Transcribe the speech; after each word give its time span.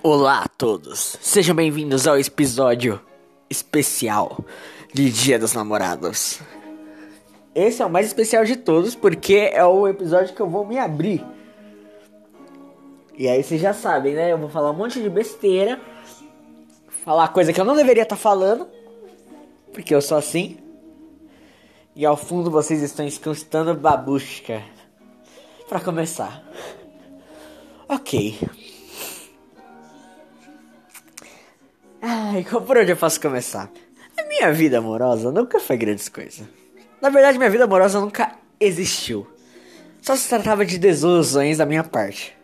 Olá 0.00 0.44
a 0.44 0.48
todos, 0.48 1.18
sejam 1.20 1.56
bem-vindos 1.56 2.06
ao 2.06 2.16
episódio 2.16 3.00
especial 3.50 4.44
de 4.94 5.10
Dia 5.10 5.40
dos 5.40 5.54
Namorados. 5.54 6.40
Esse 7.52 7.82
é 7.82 7.84
o 7.84 7.90
mais 7.90 8.06
especial 8.06 8.44
de 8.44 8.54
todos 8.54 8.94
porque 8.94 9.50
é 9.52 9.64
o 9.64 9.88
episódio 9.88 10.32
que 10.36 10.40
eu 10.40 10.48
vou 10.48 10.64
me 10.64 10.78
abrir. 10.78 11.26
E 13.16 13.26
aí 13.26 13.42
vocês 13.42 13.60
já 13.60 13.74
sabem, 13.74 14.14
né? 14.14 14.32
Eu 14.32 14.38
vou 14.38 14.48
falar 14.48 14.70
um 14.70 14.74
monte 14.74 15.02
de 15.02 15.10
besteira, 15.10 15.80
falar 17.04 17.26
coisa 17.28 17.52
que 17.52 17.60
eu 17.60 17.64
não 17.64 17.74
deveria 17.74 18.04
estar 18.04 18.14
tá 18.14 18.22
falando, 18.22 18.68
porque 19.72 19.92
eu 19.92 20.00
sou 20.00 20.16
assim. 20.16 20.58
E 21.96 22.06
ao 22.06 22.16
fundo 22.16 22.52
vocês 22.52 22.82
estão 22.82 23.04
escutando 23.04 23.74
babushka. 23.74 24.62
Para 25.68 25.80
começar. 25.80 26.40
Ok. 27.88 28.38
Ai, 32.00 32.44
por 32.44 32.76
onde 32.76 32.92
eu 32.92 32.96
posso 32.96 33.20
começar? 33.20 33.70
A 34.16 34.24
minha 34.24 34.52
vida 34.52 34.78
amorosa 34.78 35.32
nunca 35.32 35.58
foi 35.58 35.76
grandes 35.76 36.08
coisas. 36.08 36.46
Na 37.00 37.10
verdade, 37.10 37.38
minha 37.38 37.50
vida 37.50 37.64
amorosa 37.64 38.00
nunca 38.00 38.36
existiu. 38.60 39.26
Só 40.00 40.16
se 40.16 40.28
tratava 40.28 40.64
de 40.64 40.78
desilusões 40.78 41.58
da 41.58 41.66
minha 41.66 41.84
parte. 41.84 42.36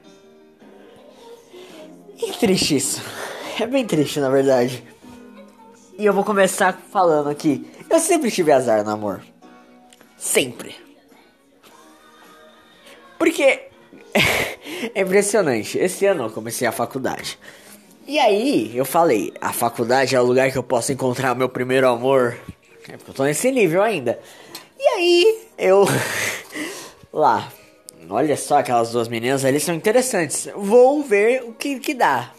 E 2.17 2.33
triste 2.33 2.77
isso. 2.77 3.03
É 3.61 3.67
bem 3.67 3.87
triste, 3.87 4.21
na 4.21 4.29
verdade. 4.29 4.83
E 5.97 6.05
eu 6.05 6.13
vou 6.13 6.25
começar 6.25 6.77
falando 6.91 7.29
aqui. 7.29 7.65
Eu 7.89 8.01
sempre 8.01 8.31
tive 8.31 8.51
azar 8.51 8.85
no 8.85 8.91
amor. 8.91 9.23
Sempre. 10.17 10.75
Porque 13.19 13.69
é 14.95 15.01
impressionante. 15.01 15.79
Esse 15.79 16.07
ano 16.07 16.25
eu 16.25 16.31
comecei 16.31 16.67
a 16.67 16.73
faculdade. 16.73 17.39
E 18.07 18.19
aí, 18.19 18.71
eu 18.77 18.85
falei, 18.85 19.33
a 19.41 19.51
faculdade 19.51 20.15
é 20.15 20.21
o 20.21 20.25
lugar 20.25 20.53
que 20.53 20.59
eu 20.59 20.63
posso 20.63 20.93
encontrar 20.93 21.35
meu 21.35 21.49
primeiro 21.49 21.89
amor. 21.89 22.37
É 22.87 22.99
porque 22.99 23.11
eu 23.11 23.15
tô 23.15 23.25
nesse 23.25 23.51
nível 23.51 23.83
ainda. 23.83 24.19
E 24.79 24.87
aí, 24.89 25.43
eu. 25.57 25.87
Lá. 27.11 27.51
Olha 28.11 28.37
só 28.37 28.59
aquelas 28.59 28.93
duas 28.93 29.09
meninas 29.09 29.43
ali 29.43 29.59
são 29.59 29.75
interessantes. 29.75 30.51
Vou 30.55 31.03
ver 31.03 31.45
o 31.45 31.55
que, 31.55 31.81
que 31.81 31.95
dá. 31.95 32.31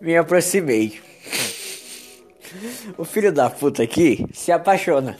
Me 0.00 0.16
aproximei. 0.16 1.00
O 2.96 3.04
filho 3.04 3.30
da 3.30 3.50
puta 3.50 3.82
aqui 3.82 4.24
se 4.32 4.50
apaixona. 4.50 5.18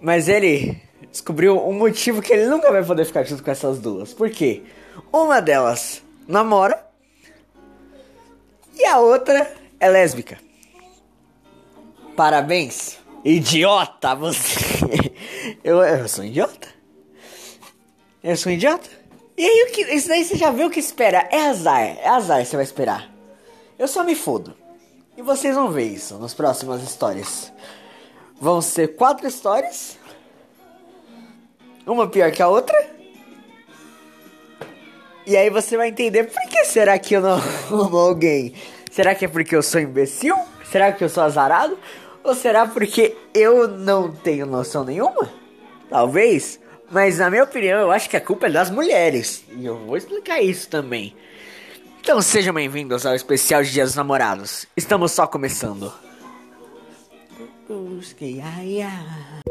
Mas 0.00 0.28
ele 0.28 0.76
descobriu 1.08 1.56
um 1.64 1.72
motivo 1.72 2.20
que 2.20 2.32
ele 2.32 2.46
nunca 2.46 2.72
vai 2.72 2.82
poder 2.82 3.04
ficar 3.04 3.22
junto 3.22 3.44
com 3.44 3.50
essas 3.50 3.78
duas. 3.78 4.12
Por 4.12 4.28
quê? 4.28 4.62
Uma 5.12 5.40
delas 5.40 6.02
namora 6.26 6.89
e 8.80 8.86
a 8.86 8.98
outra 8.98 9.52
é 9.78 9.88
lésbica. 9.88 10.38
Parabéns. 12.16 12.98
Idiota, 13.22 14.14
você. 14.14 15.12
eu, 15.62 15.82
eu 15.82 16.08
sou 16.08 16.24
idiota. 16.24 16.68
Eu 18.22 18.36
sou 18.36 18.50
idiota. 18.50 18.88
E 19.36 19.44
aí, 19.44 19.66
o 19.68 19.72
que, 19.72 19.82
isso 19.94 20.08
daí 20.08 20.24
você 20.24 20.36
já 20.36 20.50
viu 20.50 20.68
o 20.68 20.70
que 20.70 20.80
espera. 20.80 21.28
É 21.30 21.48
azar. 21.48 21.80
É 21.80 22.08
azar 22.08 22.44
você 22.44 22.56
vai 22.56 22.64
esperar. 22.64 23.10
Eu 23.78 23.86
só 23.86 24.02
me 24.02 24.14
fodo. 24.14 24.54
E 25.16 25.22
vocês 25.22 25.54
vão 25.54 25.70
ver 25.70 25.84
isso 25.84 26.16
nas 26.18 26.32
próximas 26.32 26.82
histórias. 26.82 27.52
Vão 28.40 28.62
ser 28.62 28.96
quatro 28.96 29.26
histórias. 29.26 29.98
Uma 31.86 32.08
pior 32.08 32.30
que 32.32 32.42
a 32.42 32.48
outra. 32.48 32.99
E 35.26 35.36
aí 35.36 35.50
você 35.50 35.76
vai 35.76 35.88
entender 35.88 36.24
por 36.24 36.40
que 36.48 36.64
será 36.64 36.98
que 36.98 37.14
eu 37.14 37.20
não 37.20 37.40
amo 37.70 37.96
alguém? 37.96 38.54
Será 38.90 39.14
que 39.14 39.24
é 39.24 39.28
porque 39.28 39.54
eu 39.54 39.62
sou 39.62 39.80
imbecil? 39.80 40.36
Será 40.70 40.92
que 40.92 41.04
eu 41.04 41.08
sou 41.08 41.22
azarado? 41.22 41.78
Ou 42.22 42.34
será 42.34 42.66
porque 42.66 43.16
eu 43.32 43.68
não 43.68 44.12
tenho 44.12 44.46
noção 44.46 44.84
nenhuma? 44.84 45.30
Talvez. 45.88 46.60
Mas 46.90 47.18
na 47.18 47.30
minha 47.30 47.44
opinião, 47.44 47.78
eu 47.80 47.90
acho 47.90 48.10
que 48.10 48.16
a 48.16 48.20
culpa 48.20 48.46
é 48.46 48.50
das 48.50 48.70
mulheres. 48.70 49.44
E 49.56 49.64
eu 49.64 49.76
vou 49.86 49.96
explicar 49.96 50.40
isso 50.42 50.68
também. 50.68 51.14
Então 52.00 52.20
sejam 52.20 52.54
bem-vindos 52.54 53.06
ao 53.06 53.14
especial 53.14 53.62
de 53.62 53.72
Dia 53.72 53.84
dos 53.84 53.94
Namorados. 53.94 54.66
Estamos 54.76 55.12
só 55.12 55.26
começando. 55.26 55.92
Busquei, 57.68 58.40
ai, 58.40 58.82
ai. 58.82 59.49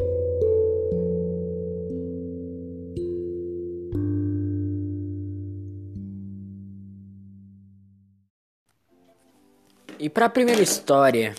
E 9.99 10.09
para 10.09 10.27
a 10.27 10.29
primeira 10.29 10.61
história, 10.61 11.35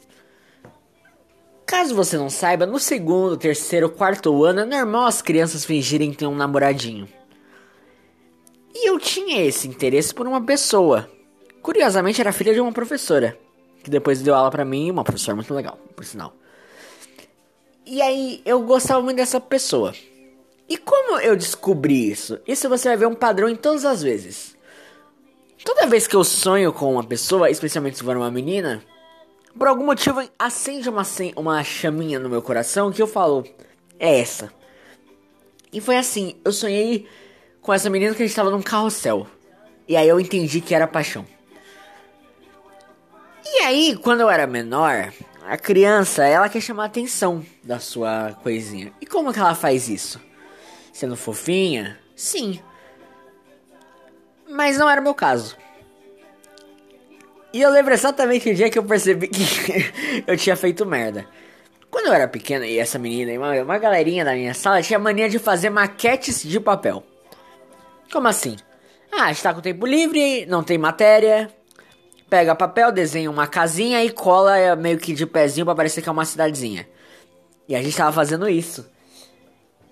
Caso 1.71 1.95
você 1.95 2.19
não 2.19 2.29
saiba, 2.29 2.67
no 2.67 2.81
segundo, 2.81 3.37
terceiro, 3.37 3.89
quarto 3.89 4.45
ano 4.45 4.59
é 4.59 4.65
normal 4.65 5.07
as 5.07 5.23
crianças 5.23 5.65
fingirem 5.65 6.13
ter 6.13 6.27
um 6.27 6.35
namoradinho. 6.35 7.09
E 8.75 8.89
eu 8.89 8.99
tinha 8.99 9.41
esse 9.47 9.69
interesse 9.69 10.13
por 10.13 10.27
uma 10.27 10.45
pessoa. 10.45 11.09
Curiosamente 11.63 12.21
era 12.21 12.33
filha 12.33 12.53
de 12.53 12.61
uma 12.61 12.73
professora, 12.73 13.39
que 13.85 13.89
depois 13.89 14.21
deu 14.21 14.35
aula 14.35 14.51
para 14.51 14.65
mim, 14.65 14.91
uma 14.91 15.05
professora 15.05 15.37
muito 15.37 15.55
legal, 15.55 15.79
por 15.95 16.05
sinal. 16.05 16.35
E 17.87 18.03
aí 18.03 18.43
eu 18.45 18.61
gostava 18.63 19.01
muito 19.01 19.19
dessa 19.19 19.41
pessoa. 19.41 19.95
E 20.69 20.77
como 20.77 21.21
eu 21.21 21.37
descobri 21.37 22.11
isso? 22.11 22.41
Isso 22.49 22.69
você 22.69 22.89
vai 22.89 22.97
ver 22.97 23.07
um 23.07 23.15
padrão 23.15 23.49
em 23.49 23.55
todas 23.55 23.85
as 23.85 24.03
vezes. 24.03 24.57
Toda 25.65 25.87
vez 25.87 26.09
que 26.09 26.17
eu 26.17 26.25
sonho 26.25 26.73
com 26.73 26.95
uma 26.95 27.05
pessoa, 27.05 27.49
especialmente 27.49 27.97
se 27.97 28.03
for 28.03 28.17
uma 28.17 28.29
menina, 28.29 28.83
por 29.57 29.69
algum 29.69 29.85
motivo 29.85 30.21
acende 30.39 30.89
uma, 30.89 31.03
uma 31.37 31.65
chaminha 31.65 32.19
no 32.19 32.29
meu 32.29 32.43
coração 32.43 32.93
que 32.93 33.03
eu 33.03 33.07
falo, 33.07 33.45
é 33.99 34.21
essa. 34.21 34.53
E 35.73 35.81
foi 35.81 35.97
assim, 35.97 36.37
eu 36.45 36.53
sonhei 36.53 37.09
com 37.61 37.73
essa 37.73 37.91
menina 37.91 38.15
que 38.15 38.23
a 38.23 38.27
gente 38.27 38.35
tava 38.35 38.51
num 38.51 38.63
carrossel. 38.63 39.27
E 39.87 39.97
aí 39.97 40.09
eu 40.09 40.21
entendi 40.21 40.61
que 40.61 40.75
era 40.75 40.87
paixão. 40.87 41.27
E 43.45 43.59
aí, 43.63 43.97
quando 43.97 44.21
eu 44.21 44.31
era 44.31 44.47
menor, 44.47 45.13
a 45.45 45.57
criança, 45.57 46.25
ela 46.25 46.49
quer 46.49 46.61
chamar 46.61 46.85
a 46.85 46.87
atenção 46.87 47.45
da 47.65 47.79
sua 47.79 48.39
coisinha. 48.43 48.93
E 49.01 49.07
como 49.07 49.33
que 49.33 49.39
ela 49.41 49.55
faz 49.55 49.89
isso? 49.89 50.21
Sendo 50.93 51.17
fofinha? 51.17 51.99
Sim. 52.15 52.61
Mas 54.49 54.79
não 54.79 54.89
era 54.89 55.01
o 55.01 55.05
meu 55.05 55.15
caso. 55.15 55.57
E 57.53 57.61
eu 57.61 57.71
lembro 57.71 57.93
exatamente 57.93 58.49
o 58.51 58.55
dia 58.55 58.71
que 58.71 58.79
eu 58.79 58.85
percebi 58.85 59.29
que 59.29 59.43
eu 60.27 60.37
tinha 60.37 60.55
feito 60.55 60.87
merda. 60.87 61.27
Quando 61.91 62.07
eu 62.07 62.13
era 62.13 62.29
pequeno 62.29 62.65
e 62.65 62.79
essa 62.79 62.99
menina 62.99 63.33
e 63.33 63.39
uma, 63.39 63.53
uma 63.63 63.79
galerinha 63.79 64.25
da 64.25 64.33
minha 64.33 64.55
sala 64.55 64.83
tinha 64.83 64.99
mania 64.99 65.29
de 65.29 65.39
fazer 65.39 65.71
maquetes 65.71 66.43
de 66.43 66.61
papel. 66.61 67.03
Como 68.13 68.29
assim? 68.29 68.57
Ah, 69.11 69.33
está 69.33 69.53
com 69.53 69.61
tempo 69.61 69.85
livre, 69.87 70.47
não 70.47 70.63
tem 70.63 70.79
matéria. 70.79 71.51
Pega 72.29 72.55
papel, 72.55 72.93
desenha 72.93 73.29
uma 73.29 73.49
casinha 73.49 74.05
e 74.05 74.11
cola 74.11 74.77
meio 74.77 74.99
que 74.99 75.13
de 75.13 75.27
pezinho 75.27 75.67
para 75.67 75.75
parecer 75.75 76.01
que 76.01 76.09
é 76.09 76.13
uma 76.13 76.25
cidadezinha. 76.25 76.89
E 77.69 77.75
a 77.75 77.83
gente 77.83 77.97
tava 77.97 78.13
fazendo 78.13 78.49
isso. 78.49 78.89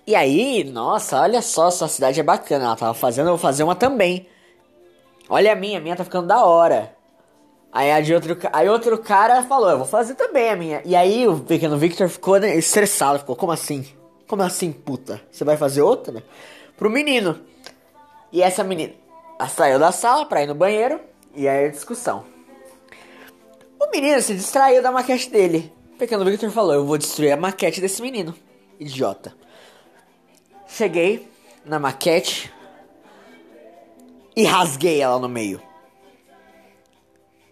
E 0.06 0.14
aí, 0.14 0.62
nossa, 0.62 1.20
olha 1.20 1.42
só, 1.42 1.68
sua 1.70 1.88
cidade 1.88 2.20
é 2.20 2.22
bacana. 2.22 2.66
Ela 2.66 2.76
tava 2.76 2.94
fazendo, 2.94 3.26
eu 3.26 3.32
vou 3.32 3.38
fazer 3.38 3.64
uma 3.64 3.74
também. 3.74 4.28
Olha 5.28 5.52
a 5.52 5.56
minha, 5.56 5.78
a 5.78 5.80
minha 5.80 5.96
tá 5.96 6.04
ficando 6.04 6.28
da 6.28 6.44
hora. 6.44 6.96
Aí, 7.72 7.92
a 7.92 8.00
de 8.00 8.14
outro, 8.14 8.36
aí 8.52 8.68
outro 8.68 8.98
cara 8.98 9.42
falou, 9.42 9.70
eu 9.70 9.78
vou 9.78 9.86
fazer 9.86 10.14
também 10.14 10.48
a 10.48 10.56
minha. 10.56 10.82
E 10.84 10.96
aí 10.96 11.28
o 11.28 11.38
pequeno 11.40 11.76
Victor 11.76 12.08
ficou 12.08 12.40
né, 12.40 12.56
estressado, 12.56 13.18
ficou, 13.18 13.36
como 13.36 13.52
assim? 13.52 13.86
Como 14.26 14.42
assim, 14.42 14.72
puta? 14.72 15.20
Você 15.30 15.44
vai 15.44 15.56
fazer 15.56 15.82
outra? 15.82 16.24
Pro 16.76 16.88
menino. 16.88 17.38
E 18.32 18.42
essa 18.42 18.64
menina 18.64 18.94
saiu 19.48 19.78
da 19.78 19.92
sala 19.92 20.24
pra 20.26 20.42
ir 20.42 20.46
no 20.46 20.54
banheiro, 20.54 20.98
e 21.34 21.46
aí 21.46 21.66
a 21.66 21.70
discussão. 21.70 22.24
O 23.78 23.90
menino 23.90 24.20
se 24.20 24.34
distraiu 24.34 24.82
da 24.82 24.90
maquete 24.90 25.30
dele. 25.30 25.72
O 25.94 25.98
pequeno 25.98 26.24
Victor 26.24 26.50
falou, 26.50 26.74
eu 26.74 26.86
vou 26.86 26.98
destruir 26.98 27.32
a 27.32 27.36
maquete 27.36 27.80
desse 27.80 28.00
menino. 28.00 28.34
Idiota. 28.80 29.34
Cheguei 30.66 31.28
na 31.64 31.78
maquete 31.78 32.52
e 34.34 34.44
rasguei 34.44 35.00
ela 35.00 35.18
no 35.18 35.28
meio 35.28 35.67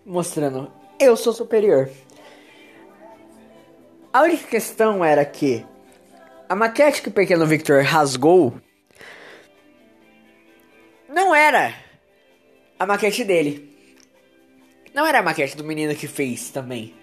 mostrando 0.07 0.73
eu 0.99 1.17
sou 1.17 1.33
superior. 1.33 1.91
A 4.13 4.23
única 4.23 4.47
questão 4.47 5.05
era 5.05 5.25
que 5.25 5.67
A 6.49 6.55
maquete 6.55 7.03
que 7.03 7.09
o 7.09 7.13
pequeno 7.13 7.45
Victor 7.45 7.83
rasgou 7.83 8.55
não 11.09 11.35
era 11.35 11.75
a 12.79 12.87
maquete 12.87 13.25
dele. 13.25 13.75
Não 14.95 15.07
era 15.07 15.19
a 15.19 15.23
maquete 15.23 15.57
do 15.57 15.65
menino 15.65 15.95
que 15.95 16.07
fez 16.07 16.51
também. 16.51 16.95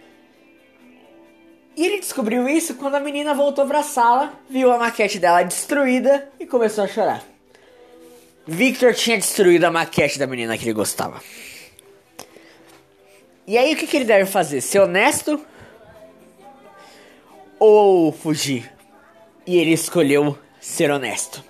E 1.76 1.86
ele 1.86 2.00
descobriu 2.00 2.48
isso 2.48 2.76
quando 2.76 2.96
a 2.96 3.00
menina 3.00 3.34
voltou 3.34 3.66
pra 3.66 3.84
sala, 3.84 4.34
viu 4.50 4.72
a 4.72 4.78
maquete 4.78 5.20
dela 5.20 5.44
destruída 5.44 6.30
e 6.40 6.46
começou 6.46 6.84
a 6.84 6.88
chorar. 6.88 7.24
Victor 8.46 8.94
tinha 8.94 9.18
destruído 9.18 9.66
a 9.66 9.72
maquete 9.72 10.20
da 10.20 10.28
menina 10.28 10.58
que 10.58 10.64
ele 10.64 10.74
gostava. 10.74 11.22
E 13.46 13.58
aí 13.58 13.74
o 13.74 13.78
que, 13.78 13.86
que 13.86 13.98
ele 13.98 14.06
deve 14.06 14.30
fazer? 14.30 14.62
Ser 14.62 14.80
honesto 14.80 15.46
ou 17.60 18.12
fugir? 18.12 18.72
E 19.46 19.58
ele 19.58 19.72
escolheu 19.72 20.38
ser 20.60 20.90
honesto. 20.90 21.44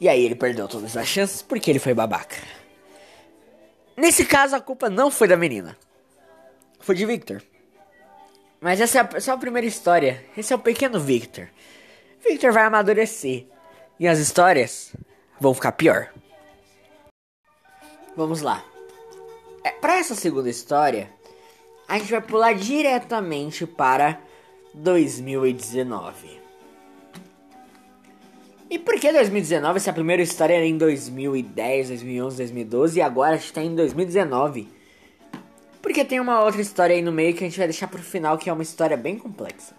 E 0.00 0.08
aí 0.08 0.24
ele 0.24 0.36
perdeu 0.36 0.68
todas 0.68 0.96
as 0.96 1.08
chances 1.08 1.42
porque 1.42 1.70
ele 1.70 1.78
foi 1.78 1.94
babaca. 1.94 2.36
Nesse 3.96 4.24
caso 4.24 4.54
a 4.54 4.60
culpa 4.60 4.88
não 4.88 5.10
foi 5.10 5.26
da 5.26 5.36
menina. 5.36 5.76
Foi 6.78 6.94
de 6.94 7.04
Victor. 7.04 7.42
Mas 8.60 8.80
essa 8.80 9.08
é 9.14 9.20
só 9.20 9.32
a 9.32 9.38
primeira 9.38 9.66
história. 9.66 10.24
Esse 10.36 10.52
é 10.52 10.56
o 10.56 10.60
pequeno 10.60 11.00
Victor. 11.00 11.48
Victor 12.22 12.52
vai 12.52 12.64
amadurecer. 12.64 13.46
E 13.98 14.06
as 14.06 14.18
histórias 14.18 14.92
vão 15.40 15.54
ficar 15.54 15.72
pior. 15.72 16.12
Vamos 18.14 18.40
lá. 18.42 18.64
É, 19.66 19.72
para 19.72 19.98
essa 19.98 20.14
segunda 20.14 20.48
história, 20.48 21.10
a 21.88 21.98
gente 21.98 22.12
vai 22.12 22.20
pular 22.20 22.54
diretamente 22.54 23.66
para 23.66 24.20
2019. 24.72 26.40
E 28.70 28.78
por 28.78 28.94
que 28.94 29.10
2019 29.10 29.80
se 29.80 29.90
a 29.90 29.92
primeira 29.92 30.22
história 30.22 30.54
era 30.54 30.64
em 30.64 30.78
2010, 30.78 31.88
2011, 31.88 32.36
2012 32.36 32.98
e 33.00 33.02
agora 33.02 33.32
a 33.32 33.36
gente 33.38 33.46
está 33.46 33.60
em 33.60 33.74
2019? 33.74 34.68
Porque 35.82 36.04
tem 36.04 36.20
uma 36.20 36.44
outra 36.44 36.60
história 36.60 36.94
aí 36.94 37.02
no 37.02 37.10
meio 37.10 37.34
que 37.34 37.42
a 37.42 37.48
gente 37.48 37.58
vai 37.58 37.66
deixar 37.66 37.88
pro 37.88 38.00
final, 38.00 38.38
que 38.38 38.48
é 38.48 38.52
uma 38.52 38.62
história 38.62 38.96
bem 38.96 39.18
complexa. 39.18 39.74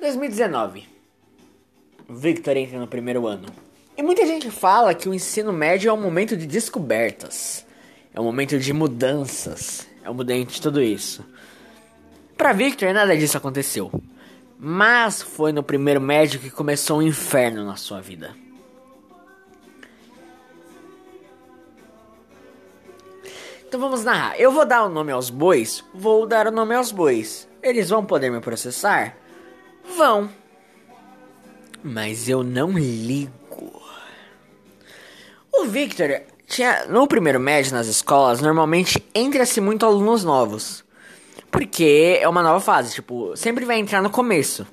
2019. 0.00 0.88
Victor 2.08 2.56
entra 2.56 2.78
no 2.78 2.88
primeiro 2.88 3.26
ano. 3.26 3.48
E 3.94 4.02
muita 4.02 4.26
gente 4.26 4.50
fala 4.50 4.94
que 4.94 5.10
o 5.10 5.14
ensino 5.14 5.52
médio 5.52 5.90
é 5.90 5.92
um 5.92 6.00
momento 6.00 6.34
de 6.34 6.46
descobertas. 6.46 7.67
É 8.12 8.20
um 8.20 8.24
momento 8.24 8.58
de 8.58 8.72
mudanças. 8.72 9.86
É 10.02 10.10
um 10.10 10.14
momento 10.14 10.52
de 10.52 10.62
tudo 10.62 10.82
isso. 10.82 11.24
Para 12.36 12.52
Victor, 12.52 12.92
nada 12.92 13.16
disso 13.16 13.36
aconteceu. 13.36 13.90
Mas 14.58 15.22
foi 15.22 15.52
no 15.52 15.62
primeiro 15.62 16.00
médio 16.00 16.40
que 16.40 16.50
começou 16.50 16.98
um 16.98 17.02
inferno 17.02 17.64
na 17.64 17.76
sua 17.76 18.00
vida. 18.00 18.34
Então 23.68 23.78
vamos 23.78 24.02
narrar. 24.02 24.40
Eu 24.40 24.50
vou 24.50 24.64
dar 24.64 24.84
o 24.84 24.88
nome 24.88 25.12
aos 25.12 25.28
bois, 25.28 25.84
vou 25.92 26.26
dar 26.26 26.46
o 26.46 26.50
nome 26.50 26.74
aos 26.74 26.90
bois. 26.90 27.46
Eles 27.62 27.90
vão 27.90 28.04
poder 28.04 28.30
me 28.30 28.40
processar? 28.40 29.14
Vão. 29.96 30.30
Mas 31.82 32.28
eu 32.28 32.42
não 32.42 32.70
ligo. 32.70 33.82
O 35.52 35.66
Victor 35.66 36.22
tinha 36.48 36.86
no 36.86 37.06
primeiro 37.06 37.38
médio 37.38 37.72
nas 37.72 37.86
escolas, 37.86 38.40
normalmente 38.40 39.04
entra-se 39.14 39.60
muito 39.60 39.84
alunos 39.84 40.24
novos. 40.24 40.82
Porque 41.50 42.18
é 42.20 42.28
uma 42.28 42.42
nova 42.42 42.60
fase, 42.60 42.94
tipo, 42.94 43.36
sempre 43.36 43.64
vai 43.64 43.78
entrar 43.78 44.02
no 44.02 44.10
começo. 44.10 44.66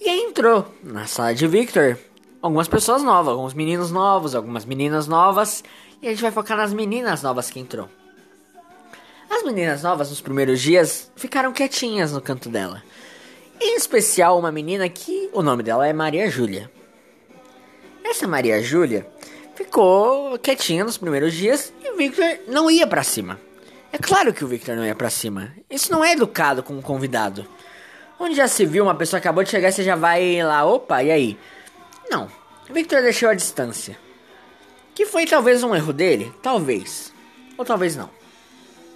E 0.00 0.08
aí 0.08 0.20
entrou 0.20 0.66
na 0.82 1.06
sala 1.06 1.34
de 1.34 1.46
Victor 1.46 1.98
algumas 2.40 2.68
pessoas 2.68 3.02
novas, 3.02 3.32
alguns 3.32 3.54
meninos 3.54 3.90
novos, 3.90 4.34
algumas 4.34 4.64
meninas 4.64 5.06
novas. 5.06 5.64
E 6.00 6.06
a 6.06 6.10
gente 6.10 6.22
vai 6.22 6.30
focar 6.30 6.56
nas 6.56 6.72
meninas 6.72 7.22
novas 7.22 7.50
que 7.50 7.58
entrou. 7.58 7.88
As 9.28 9.42
meninas 9.42 9.82
novas 9.82 10.10
nos 10.10 10.20
primeiros 10.20 10.60
dias 10.60 11.10
ficaram 11.16 11.52
quietinhas 11.52 12.12
no 12.12 12.20
canto 12.20 12.48
dela. 12.48 12.82
Em 13.60 13.76
especial 13.76 14.38
uma 14.38 14.52
menina 14.52 14.88
que 14.88 15.28
o 15.32 15.42
nome 15.42 15.62
dela 15.62 15.86
é 15.86 15.92
Maria 15.92 16.30
Júlia. 16.30 16.70
Essa 18.04 18.26
Maria 18.26 18.62
Júlia 18.62 19.06
ficou 19.58 20.38
quietinha 20.38 20.84
nos 20.84 20.96
primeiros 20.96 21.34
dias 21.34 21.72
e 21.82 21.90
o 21.90 21.96
Victor 21.96 22.38
não 22.46 22.70
ia 22.70 22.86
para 22.86 23.02
cima. 23.02 23.40
É 23.92 23.98
claro 23.98 24.32
que 24.32 24.44
o 24.44 24.46
Victor 24.46 24.76
não 24.76 24.86
ia 24.86 24.94
para 24.94 25.10
cima. 25.10 25.52
Isso 25.68 25.90
não 25.90 26.04
é 26.04 26.12
educado 26.12 26.62
com 26.62 26.74
um 26.74 26.82
convidado. 26.82 27.44
Onde 28.20 28.36
já 28.36 28.46
se 28.46 28.64
viu 28.64 28.84
uma 28.84 28.94
pessoa 28.94 29.18
acabou 29.18 29.42
de 29.42 29.50
chegar 29.50 29.70
e 29.70 29.72
você 29.72 29.82
já 29.82 29.96
vai 29.96 30.40
lá, 30.44 30.64
opa, 30.64 31.02
e 31.02 31.10
aí? 31.10 31.38
Não. 32.08 32.28
Victor 32.70 33.02
deixou 33.02 33.30
a 33.30 33.34
distância. 33.34 33.98
Que 34.94 35.06
foi 35.06 35.26
talvez 35.26 35.64
um 35.64 35.74
erro 35.74 35.92
dele? 35.92 36.32
Talvez. 36.40 37.12
Ou 37.56 37.64
talvez 37.64 37.96
não. 37.96 38.10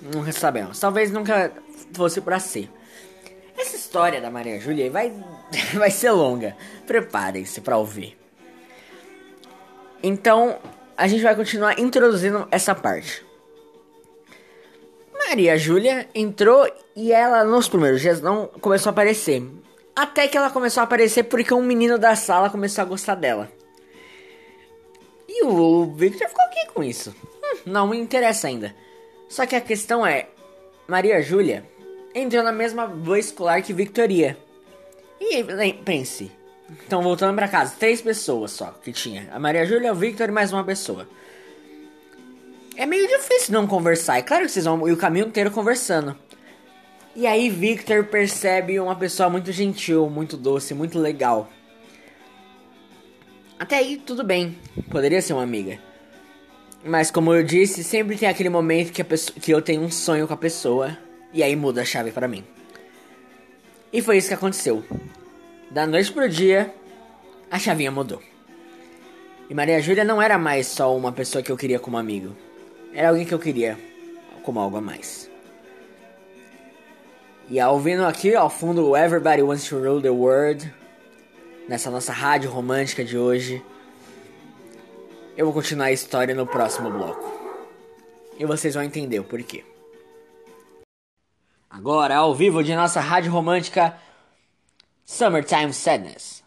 Não 0.00 0.30
sabemos. 0.30 0.78
Talvez 0.78 1.10
nunca 1.10 1.52
fosse 1.92 2.20
para 2.20 2.38
ser. 2.38 2.70
Essa 3.58 3.74
história 3.74 4.20
da 4.20 4.30
Maria 4.30 4.60
Júlia 4.60 4.90
vai, 4.90 5.12
vai 5.74 5.90
ser 5.90 6.12
longa. 6.12 6.56
Preparem-se 6.86 7.60
para 7.60 7.78
ouvir. 7.78 8.21
Então, 10.02 10.58
a 10.96 11.06
gente 11.06 11.22
vai 11.22 11.34
continuar 11.36 11.78
introduzindo 11.78 12.46
essa 12.50 12.74
parte. 12.74 13.24
Maria 15.28 15.56
Júlia 15.56 16.08
entrou 16.14 16.68
e 16.94 17.12
ela, 17.12 17.44
nos 17.44 17.68
primeiros 17.68 18.00
dias, 18.00 18.20
não 18.20 18.46
começou 18.46 18.90
a 18.90 18.92
aparecer. 18.92 19.42
Até 19.94 20.26
que 20.26 20.36
ela 20.36 20.50
começou 20.50 20.80
a 20.80 20.84
aparecer 20.84 21.24
porque 21.24 21.54
um 21.54 21.62
menino 21.62 21.98
da 21.98 22.16
sala 22.16 22.50
começou 22.50 22.82
a 22.82 22.86
gostar 22.86 23.14
dela. 23.14 23.50
E 25.28 25.44
o 25.44 25.92
Victor 25.94 26.28
ficou 26.28 26.44
aqui 26.44 26.66
com 26.74 26.82
isso. 26.82 27.14
Hum, 27.24 27.58
não 27.66 27.88
me 27.88 27.98
interessa 27.98 28.48
ainda. 28.48 28.74
Só 29.28 29.46
que 29.46 29.56
a 29.56 29.60
questão 29.60 30.06
é: 30.06 30.28
Maria 30.86 31.22
Júlia 31.22 31.64
entrou 32.14 32.42
na 32.42 32.52
mesma 32.52 32.86
boa 32.86 33.18
escolar 33.18 33.62
que 33.62 33.72
Victoria. 33.72 34.36
E 35.20 35.42
pense. 35.84 36.30
Então, 36.86 37.02
voltando 37.02 37.34
para 37.34 37.48
casa, 37.48 37.74
três 37.78 38.00
pessoas 38.00 38.52
só 38.52 38.66
que 38.82 38.92
tinha: 38.92 39.28
a 39.32 39.38
Maria 39.38 39.66
Júlia, 39.66 39.92
o 39.92 39.96
Victor 39.96 40.28
e 40.28 40.32
mais 40.32 40.52
uma 40.52 40.64
pessoa. 40.64 41.08
É 42.76 42.86
meio 42.86 43.06
difícil 43.06 43.52
não 43.52 43.66
conversar. 43.66 44.18
É 44.18 44.22
claro 44.22 44.46
que 44.46 44.52
vocês 44.52 44.64
vão 44.64 44.88
ir 44.88 44.92
o 44.92 44.96
caminho 44.96 45.26
inteiro 45.26 45.50
conversando. 45.50 46.16
E 47.14 47.26
aí 47.26 47.50
Victor 47.50 48.04
percebe 48.04 48.80
uma 48.80 48.96
pessoa 48.96 49.28
muito 49.28 49.52
gentil, 49.52 50.08
muito 50.08 50.36
doce, 50.36 50.72
muito 50.72 50.98
legal. 50.98 51.50
Até 53.58 53.76
aí 53.76 53.98
tudo 53.98 54.24
bem, 54.24 54.58
poderia 54.90 55.20
ser 55.20 55.34
uma 55.34 55.42
amiga. 55.42 55.78
Mas 56.84 57.10
como 57.10 57.32
eu 57.32 57.42
disse, 57.44 57.84
sempre 57.84 58.16
tem 58.16 58.28
aquele 58.28 58.48
momento 58.48 58.92
que, 58.92 59.04
pessoa, 59.04 59.38
que 59.38 59.52
eu 59.52 59.62
tenho 59.62 59.82
um 59.82 59.90
sonho 59.90 60.26
com 60.26 60.34
a 60.34 60.38
pessoa 60.38 60.96
e 61.32 61.42
aí 61.42 61.54
muda 61.54 61.82
a 61.82 61.84
chave 61.84 62.10
para 62.10 62.26
mim. 62.26 62.44
E 63.92 64.00
foi 64.00 64.16
isso 64.16 64.28
que 64.28 64.34
aconteceu. 64.34 64.82
Da 65.72 65.86
noite 65.86 66.12
pro 66.12 66.28
dia, 66.28 66.70
a 67.50 67.58
chavinha 67.58 67.90
mudou. 67.90 68.22
E 69.48 69.54
Maria 69.54 69.80
Júlia 69.80 70.04
não 70.04 70.20
era 70.20 70.36
mais 70.36 70.66
só 70.66 70.94
uma 70.94 71.10
pessoa 71.10 71.42
que 71.42 71.50
eu 71.50 71.56
queria 71.56 71.78
como 71.78 71.96
amigo. 71.96 72.36
Era 72.92 73.08
alguém 73.08 73.24
que 73.24 73.32
eu 73.32 73.38
queria 73.38 73.78
como 74.42 74.60
algo 74.60 74.76
a 74.76 74.82
mais. 74.82 75.30
E 77.48 77.58
ouvindo 77.62 78.04
aqui 78.04 78.34
ao 78.34 78.50
fundo 78.50 78.94
Everybody 78.94 79.40
Wants 79.40 79.66
to 79.66 79.78
Rule 79.78 80.02
the 80.02 80.10
World, 80.10 80.70
nessa 81.66 81.90
nossa 81.90 82.12
rádio 82.12 82.50
romântica 82.50 83.02
de 83.02 83.16
hoje, 83.16 83.64
eu 85.38 85.46
vou 85.46 85.54
continuar 85.54 85.86
a 85.86 85.92
história 85.92 86.34
no 86.34 86.46
próximo 86.46 86.90
bloco. 86.90 87.32
E 88.38 88.44
vocês 88.44 88.74
vão 88.74 88.82
entender 88.82 89.20
o 89.20 89.24
porquê. 89.24 89.64
Agora, 91.70 92.16
ao 92.16 92.34
vivo 92.34 92.62
de 92.62 92.74
nossa 92.76 93.00
rádio 93.00 93.32
romântica, 93.32 93.96
Summertime 95.12 95.72
Sadness. 95.74 96.42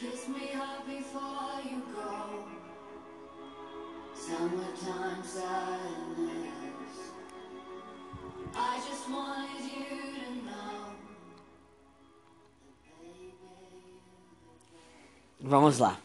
Kiss 0.00 0.28
me 0.28 0.48
hard 0.54 0.86
before 0.86 1.60
you 1.62 1.82
go. 1.94 2.42
Summertime 4.14 5.22
sadness. 5.22 6.54
I 8.56 8.80
just 8.88 9.10
wanted 9.10 9.60
you 9.60 9.84
to 10.14 10.28
know. 10.46 10.96
Vamos 15.42 15.78
lá. 15.78 15.98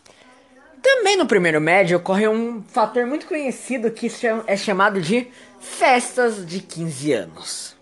Também 0.83 1.15
no 1.15 1.25
primeiro 1.25 1.61
médio 1.61 1.97
ocorre 1.97 2.27
um 2.27 2.61
fator 2.67 3.05
muito 3.05 3.25
conhecido 3.25 3.89
que 3.89 4.11
é 4.45 4.57
chamado 4.57 5.01
de 5.01 5.27
festas 5.61 6.45
de 6.45 6.59
15 6.59 7.13
anos. 7.13 7.75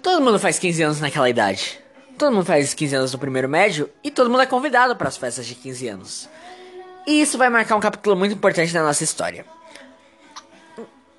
Todo 0.00 0.22
mundo 0.22 0.38
faz 0.38 0.56
15 0.56 0.82
anos 0.84 1.00
naquela 1.00 1.28
idade. 1.28 1.80
Todo 2.16 2.32
mundo 2.32 2.46
faz 2.46 2.72
15 2.72 2.94
anos 2.94 3.12
no 3.12 3.18
primeiro 3.18 3.48
médio 3.48 3.90
e 4.04 4.10
todo 4.12 4.30
mundo 4.30 4.42
é 4.42 4.46
convidado 4.46 4.94
para 4.94 5.08
as 5.08 5.16
festas 5.16 5.44
de 5.46 5.56
15 5.56 5.88
anos. 5.88 6.28
E 7.08 7.20
isso 7.20 7.36
vai 7.36 7.50
marcar 7.50 7.74
um 7.74 7.80
capítulo 7.80 8.14
muito 8.14 8.36
importante 8.36 8.72
na 8.72 8.84
nossa 8.84 9.02
história. 9.02 9.44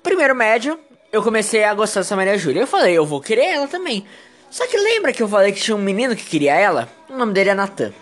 Primeiro 0.02 0.34
médio, 0.34 0.80
eu 1.12 1.22
comecei 1.22 1.64
a 1.64 1.74
gostar 1.74 2.00
dessa 2.00 2.16
Maria 2.16 2.38
Júlia. 2.38 2.62
Eu 2.62 2.66
falei, 2.66 2.96
eu 2.96 3.04
vou 3.04 3.20
querer 3.20 3.44
ela 3.44 3.68
também. 3.68 4.06
Só 4.50 4.66
que 4.66 4.76
lembra 4.78 5.12
que 5.12 5.22
eu 5.22 5.28
falei 5.28 5.52
que 5.52 5.60
tinha 5.60 5.76
um 5.76 5.82
menino 5.82 6.16
que 6.16 6.24
queria 6.24 6.54
ela? 6.54 6.88
O 7.10 7.16
nome 7.16 7.34
dele 7.34 7.50
é 7.50 7.54
Natan. 7.54 7.92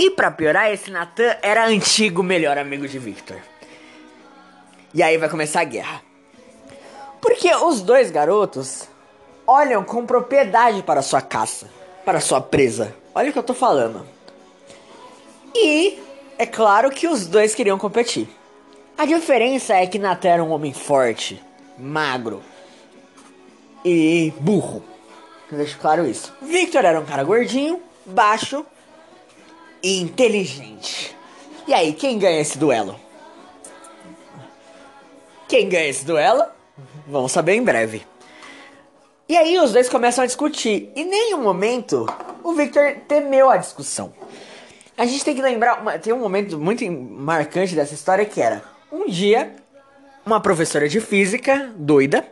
E 0.00 0.08
para 0.08 0.30
piorar, 0.30 0.72
esse 0.72 0.90
Natan 0.90 1.36
era 1.42 1.66
antigo 1.66 2.22
melhor 2.22 2.56
amigo 2.56 2.88
de 2.88 2.98
Victor. 2.98 3.36
E 4.94 5.02
aí 5.02 5.18
vai 5.18 5.28
começar 5.28 5.60
a 5.60 5.64
guerra. 5.64 6.00
Porque 7.20 7.54
os 7.54 7.82
dois 7.82 8.10
garotos 8.10 8.88
olham 9.46 9.84
com 9.84 10.06
propriedade 10.06 10.82
para 10.82 11.02
sua 11.02 11.20
caça, 11.20 11.68
para 12.02 12.18
sua 12.18 12.40
presa. 12.40 12.96
Olha 13.14 13.28
o 13.28 13.32
que 13.34 13.38
eu 13.38 13.42
tô 13.42 13.52
falando. 13.52 14.06
E 15.54 16.02
é 16.38 16.46
claro 16.46 16.90
que 16.90 17.06
os 17.06 17.26
dois 17.26 17.54
queriam 17.54 17.76
competir. 17.76 18.26
A 18.96 19.04
diferença 19.04 19.74
é 19.74 19.86
que 19.86 19.98
Natan 19.98 20.28
era 20.30 20.42
um 20.42 20.50
homem 20.52 20.72
forte, 20.72 21.44
magro 21.78 22.40
e 23.84 24.32
burro. 24.40 24.82
Deixa 25.52 25.76
claro 25.76 26.06
isso. 26.06 26.32
Victor 26.40 26.86
era 26.86 26.98
um 26.98 27.04
cara 27.04 27.22
gordinho, 27.22 27.82
baixo 28.06 28.64
e 29.82 30.00
inteligente. 30.00 31.16
E 31.66 31.74
aí, 31.74 31.92
quem 31.92 32.18
ganha 32.18 32.40
esse 32.40 32.58
duelo? 32.58 32.98
Quem 35.48 35.68
ganha 35.68 35.88
esse 35.88 36.04
duelo? 36.04 36.44
Vamos 37.06 37.32
saber 37.32 37.54
em 37.54 37.62
breve. 37.62 38.06
E 39.28 39.36
aí 39.36 39.58
os 39.58 39.72
dois 39.72 39.88
começam 39.88 40.24
a 40.24 40.26
discutir. 40.26 40.90
E 40.94 41.02
em 41.02 41.04
nenhum 41.04 41.42
momento 41.42 42.06
o 42.42 42.52
Victor 42.52 42.96
temeu 43.06 43.48
a 43.48 43.56
discussão. 43.56 44.12
A 44.96 45.06
gente 45.06 45.24
tem 45.24 45.34
que 45.34 45.42
lembrar, 45.42 45.82
tem 46.00 46.12
um 46.12 46.18
momento 46.18 46.58
muito 46.58 46.84
marcante 46.90 47.74
dessa 47.74 47.94
história 47.94 48.24
que 48.24 48.40
era 48.40 48.62
um 48.90 49.06
dia 49.06 49.54
uma 50.24 50.40
professora 50.40 50.88
de 50.88 51.00
física 51.00 51.72
doida 51.76 52.26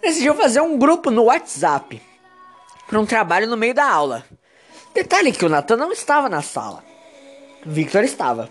decidiu 0.00 0.34
fazer 0.34 0.60
um 0.60 0.78
grupo 0.78 1.10
no 1.10 1.24
WhatsApp 1.24 2.00
para 2.88 3.00
um 3.00 3.06
trabalho 3.06 3.46
no 3.46 3.56
meio 3.56 3.74
da 3.74 3.88
aula. 3.88 4.24
Detalhe 4.94 5.32
que 5.32 5.44
o 5.44 5.48
Nathan 5.48 5.76
não 5.76 5.90
estava 5.90 6.28
na 6.28 6.42
sala. 6.42 6.84
Victor 7.64 8.04
estava. 8.04 8.50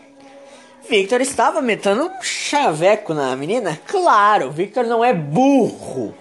Victor 0.90 1.22
estava 1.22 1.62
metendo 1.62 2.08
um 2.08 2.22
chaveco 2.24 3.14
na 3.14 3.36
menina? 3.36 3.80
Claro, 3.88 4.50
Victor 4.50 4.86
não 4.86 5.06
é 5.06 5.14
burro. 5.14 6.16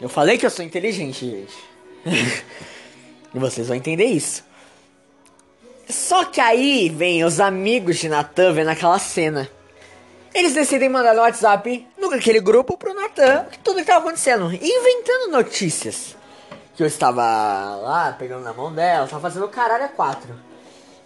Eu 0.00 0.08
falei 0.08 0.38
que 0.38 0.46
eu 0.46 0.50
sou 0.50 0.64
inteligente, 0.64 1.28
gente. 1.28 1.54
e 3.34 3.38
vocês 3.38 3.66
vão 3.66 3.76
entender 3.76 4.04
isso. 4.04 4.44
Só 5.88 6.24
que 6.24 6.40
aí 6.40 6.88
vem 6.88 7.24
os 7.24 7.40
amigos 7.40 7.98
de 7.98 8.08
Natan 8.08 8.52
vendo 8.52 8.68
aquela 8.68 8.98
cena. 9.00 9.50
Eles 10.32 10.54
decidem 10.54 10.88
mandar 10.88 11.12
no 11.12 11.22
WhatsApp, 11.22 11.84
naquele 11.98 12.40
grupo, 12.40 12.76
pro 12.76 12.94
Natan, 12.94 13.46
tudo 13.64 13.76
que 13.76 13.80
estava 13.80 13.98
acontecendo, 13.98 14.52
inventando 14.54 15.32
notícias 15.32 16.19
que 16.80 16.84
eu 16.84 16.88
estava 16.88 17.22
lá 17.22 18.16
pegando 18.18 18.42
na 18.42 18.54
mão 18.54 18.72
dela, 18.72 19.06
tava 19.06 19.20
fazendo 19.20 19.46
caralho 19.48 19.84
a 19.84 19.88
quatro. 19.88 20.34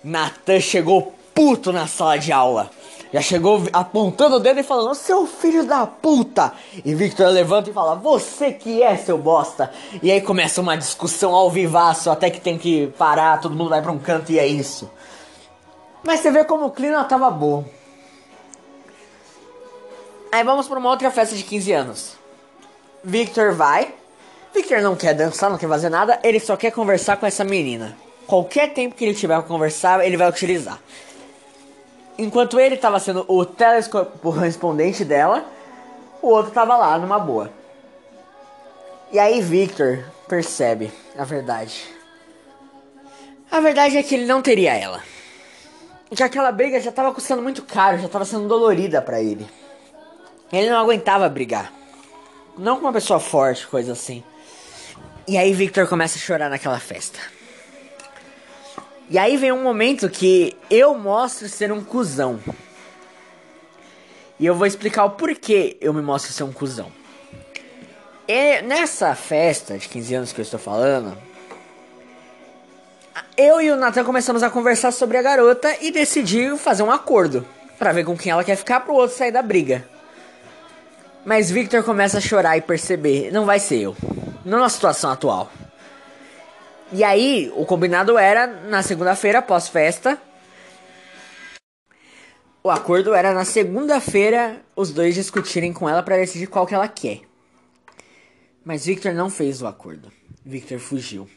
Natan 0.05 0.61
chegou 0.61 1.13
puto 1.35 1.73
na 1.73 1.89
sala 1.89 2.17
de 2.17 2.31
aula. 2.31 2.71
Já 3.13 3.21
chegou 3.21 3.61
apontando 3.73 4.37
o 4.37 4.39
dedo 4.39 4.61
e 4.61 4.63
falando, 4.63 4.95
seu 4.95 5.27
filho 5.27 5.65
da 5.65 5.85
puta! 5.85 6.53
E 6.85 6.95
Victor 6.95 7.27
levanta 7.27 7.71
e 7.71 7.73
fala, 7.73 7.97
você 7.97 8.53
que 8.53 8.85
é, 8.85 8.97
seu 8.97 9.19
bosta! 9.19 9.73
E 10.01 10.13
aí 10.13 10.21
começa 10.21 10.61
uma 10.61 10.77
discussão 10.77 11.35
ao 11.35 11.51
vivaço, 11.51 12.09
até 12.09 12.31
que 12.31 12.41
tem 12.41 12.57
que 12.57 12.87
parar, 12.97 13.41
todo 13.41 13.57
mundo 13.57 13.71
vai 13.71 13.83
pra 13.83 13.91
um 13.91 13.99
canto 13.99 14.31
e 14.31 14.39
é 14.39 14.47
isso. 14.47 14.89
Mas 16.05 16.21
você 16.21 16.31
vê 16.31 16.45
como 16.45 16.67
o 16.67 16.71
clima 16.71 17.03
tava 17.03 17.29
bom. 17.33 17.65
Aí 20.31 20.45
vamos 20.45 20.69
pra 20.69 20.79
uma 20.79 20.91
outra 20.91 21.11
festa 21.11 21.35
de 21.35 21.43
15 21.43 21.73
anos. 21.73 22.13
Victor 23.03 23.55
vai, 23.55 23.93
Victor 24.55 24.81
não 24.81 24.95
quer 24.95 25.15
dançar, 25.15 25.51
não 25.51 25.59
quer 25.59 25.69
fazer 25.69 25.89
nada, 25.89 26.21
ele 26.23 26.39
só 26.39 26.57
quer 26.57 26.71
conversar 26.71 27.17
com 27.17 27.27
essa 27.27 27.43
menina. 27.43 27.97
Qualquer 28.25 28.73
tempo 28.73 28.95
que 28.95 29.05
ele 29.05 29.13
tiver 29.13 29.35
pra 29.35 29.43
conversar, 29.43 30.07
ele 30.07 30.17
vai 30.17 30.29
utilizar. 30.29 30.79
Enquanto 32.17 32.61
ele 32.61 32.77
estava 32.77 33.01
sendo 33.01 33.25
o 33.27 33.45
correspondente 34.23 35.05
dela, 35.05 35.45
o 36.23 36.29
outro 36.29 36.51
estava 36.51 36.77
lá 36.77 36.97
numa 36.97 37.19
boa. 37.19 37.51
E 39.11 39.19
aí 39.19 39.41
Victor 39.41 40.05
percebe 40.29 40.93
a 41.19 41.25
verdade. 41.25 41.85
A 43.51 43.59
verdade 43.59 43.97
é 43.99 44.03
que 44.05 44.15
ele 44.15 44.25
não 44.25 44.41
teria 44.41 44.75
ela. 44.75 45.03
Que 46.11 46.23
aquela 46.23 46.53
briga 46.53 46.81
já 46.81 46.91
estava 46.91 47.13
custando 47.13 47.43
muito 47.43 47.63
caro, 47.63 47.99
já 47.99 48.07
estava 48.07 48.25
sendo 48.25 48.47
dolorida 48.47 49.03
para 49.03 49.21
ele. 49.21 49.49
Ele 50.53 50.71
não 50.71 50.79
aguentava 50.79 51.29
brigar. 51.29 51.73
Não 52.57 52.77
com 52.77 52.83
uma 52.83 52.93
pessoa 52.93 53.19
forte, 53.19 53.67
coisa 53.67 53.93
assim. 53.93 54.23
E 55.27 55.39
aí 55.39 55.55
Victor 55.55 55.89
começa 55.89 56.19
a 56.19 56.21
chorar 56.21 56.51
naquela 56.51 56.79
festa. 56.79 57.19
E 59.09 59.19
aí 59.19 59.37
vem 59.37 59.53
um 59.53 59.63
momento 59.63 60.09
que 60.09 60.57
eu 60.71 60.95
mostro 60.97 61.49
ser 61.49 61.73
um 61.73 61.83
cuzão. 61.83 62.39
E 64.39 64.45
eu 64.45 64.55
vou 64.55 64.67
explicar 64.67 65.05
o 65.05 65.11
porquê 65.11 65.77
eu 65.81 65.95
me 65.95 66.03
mostro 66.03 66.33
ser 66.33 66.43
um 66.43 66.53
cuzão. 66.53 66.91
E 68.29 68.61
nessa 68.63 69.15
festa 69.15 69.79
de 69.79 69.89
15 69.89 70.15
anos 70.15 70.33
que 70.33 70.41
eu 70.41 70.43
estou 70.43 70.59
falando, 70.59 71.17
eu 73.37 73.61
e 73.61 73.71
o 73.71 73.77
Nathan 73.77 74.05
começamos 74.05 74.43
a 74.43 74.51
conversar 74.51 74.91
sobre 74.91 75.17
a 75.17 75.23
garota 75.23 75.75
e 75.81 75.91
decidiu 75.91 76.57
fazer 76.59 76.83
um 76.83 76.91
acordo 76.91 77.47
para 77.79 77.93
ver 77.93 78.05
com 78.05 78.17
quem 78.17 78.33
ela 78.33 78.45
quer 78.45 78.57
ficar 78.57 78.81
pro 78.81 78.95
outro 78.95 79.17
sair 79.17 79.33
da 79.33 79.43
briga. 79.43 79.87
Mas 81.25 81.51
Victor 81.51 81.83
começa 81.83 82.19
a 82.19 82.21
chorar 82.21 82.57
e 82.57 82.61
perceber, 82.61 83.31
não 83.33 83.45
vai 83.45 83.59
ser 83.59 83.81
eu 83.81 83.97
na 84.45 84.69
situação 84.69 85.11
atual. 85.11 85.51
E 86.93 87.03
aí, 87.03 87.51
o 87.57 87.65
combinado 87.65 88.19
era 88.19 88.47
na 88.47 88.83
segunda-feira, 88.83 89.43
pós-festa. 89.43 90.21
O 92.63 92.71
acordo 92.71 93.15
era 93.15 93.35
na 93.35 93.45
segunda-feira 93.45 94.63
os 94.77 94.91
dois 94.91 95.15
discutirem 95.15 95.73
com 95.73 95.89
ela 95.89 96.03
para 96.03 96.17
decidir 96.17 96.47
qual 96.47 96.67
que 96.67 96.75
ela 96.75 96.89
quer. 96.89 97.23
Mas 98.65 98.87
Victor 98.87 99.13
não 99.13 99.29
fez 99.29 99.61
o 99.61 99.67
acordo. 99.67 100.11
Victor 100.45 100.79
fugiu. 100.79 101.29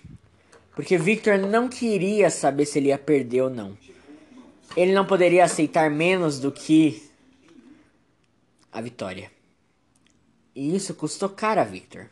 Porque 0.75 0.97
Victor 0.97 1.37
não 1.37 1.67
queria 1.67 2.29
saber 2.29 2.65
se 2.65 2.79
ele 2.79 2.89
ia 2.89 2.97
perder 2.97 3.41
ou 3.41 3.49
não. 3.49 3.77
Ele 4.75 4.93
não 4.93 5.05
poderia 5.05 5.43
aceitar 5.43 5.89
menos 5.89 6.39
do 6.39 6.51
que 6.51 7.09
a 8.71 8.79
vitória. 8.79 9.31
E 10.55 10.75
isso 10.75 10.93
custou 10.93 11.29
caro 11.29 11.59
a 11.59 11.63
Victor. 11.63 12.07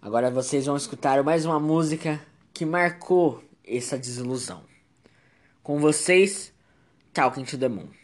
Agora 0.00 0.30
vocês 0.30 0.66
vão 0.66 0.76
escutar 0.76 1.22
mais 1.24 1.44
uma 1.44 1.58
música 1.58 2.20
que 2.54 2.64
marcou 2.64 3.42
essa 3.66 3.98
desilusão. 3.98 4.62
Com 5.60 5.80
vocês, 5.80 6.52
Talking 7.12 7.44
to 7.44 7.58
the 7.58 7.68
Moon. 7.68 7.97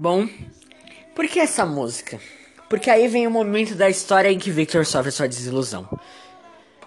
Bom, 0.00 0.26
por 1.14 1.28
que 1.28 1.38
essa 1.38 1.66
música? 1.66 2.18
Porque 2.70 2.88
aí 2.88 3.06
vem 3.06 3.26
o 3.26 3.30
momento 3.30 3.74
da 3.74 3.90
história 3.90 4.30
em 4.30 4.38
que 4.38 4.50
Victor 4.50 4.86
sofre 4.86 5.10
sua 5.10 5.28
desilusão. 5.28 5.86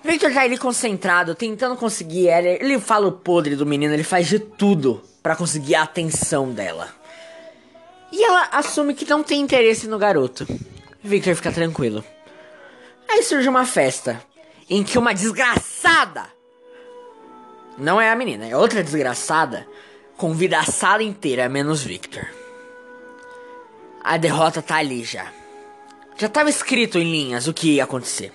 Victor 0.03 0.33
tá 0.33 0.41
ali 0.41 0.57
concentrado, 0.57 1.35
tentando 1.35 1.75
conseguir 1.75 2.27
ela. 2.27 2.47
Ele 2.47 2.79
fala 2.79 3.07
o 3.07 3.11
podre 3.11 3.55
do 3.55 3.67
menino, 3.67 3.93
ele 3.93 4.03
faz 4.03 4.27
de 4.27 4.39
tudo 4.39 4.99
para 5.21 5.35
conseguir 5.35 5.75
a 5.75 5.83
atenção 5.83 6.51
dela. 6.51 6.89
E 8.11 8.23
ela 8.23 8.49
assume 8.51 8.95
que 8.95 9.07
não 9.07 9.21
tem 9.21 9.41
interesse 9.41 9.85
no 9.85 9.99
garoto. 9.99 10.47
Victor 11.03 11.35
fica 11.35 11.51
tranquilo. 11.51 12.03
Aí 13.07 13.21
surge 13.21 13.47
uma 13.47 13.63
festa 13.67 14.23
em 14.67 14.83
que 14.83 14.97
uma 14.97 15.13
desgraçada, 15.13 16.25
não 17.77 18.01
é 18.01 18.09
a 18.09 18.15
menina, 18.15 18.47
é 18.47 18.57
outra 18.57 18.83
desgraçada, 18.83 19.67
convida 20.17 20.57
a 20.57 20.63
sala 20.63 21.03
inteira, 21.03 21.47
menos 21.47 21.83
Victor 21.83 22.41
a 24.03 24.17
derrota 24.17 24.61
tá 24.61 24.75
ali 24.75 25.03
já. 25.03 25.31
Já 26.17 26.27
estava 26.27 26.49
escrito 26.49 26.99
em 26.99 27.09
linhas 27.09 27.47
o 27.47 27.53
que 27.53 27.75
ia 27.75 27.83
acontecer. 27.83 28.31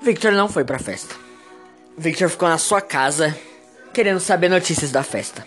Victor 0.00 0.32
não 0.32 0.48
foi 0.48 0.64
pra 0.64 0.78
festa. 0.78 1.14
Victor 1.96 2.28
ficou 2.28 2.48
na 2.48 2.58
sua 2.58 2.80
casa, 2.80 3.38
querendo 3.92 4.18
saber 4.18 4.48
notícias 4.48 4.90
da 4.90 5.02
festa. 5.02 5.46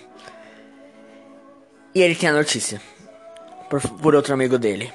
E 1.93 2.01
ele 2.01 2.15
tem 2.15 2.29
a 2.29 2.33
notícia. 2.33 2.81
Por, 3.69 3.81
por 3.81 4.15
outro 4.15 4.33
amigo 4.33 4.57
dele. 4.57 4.93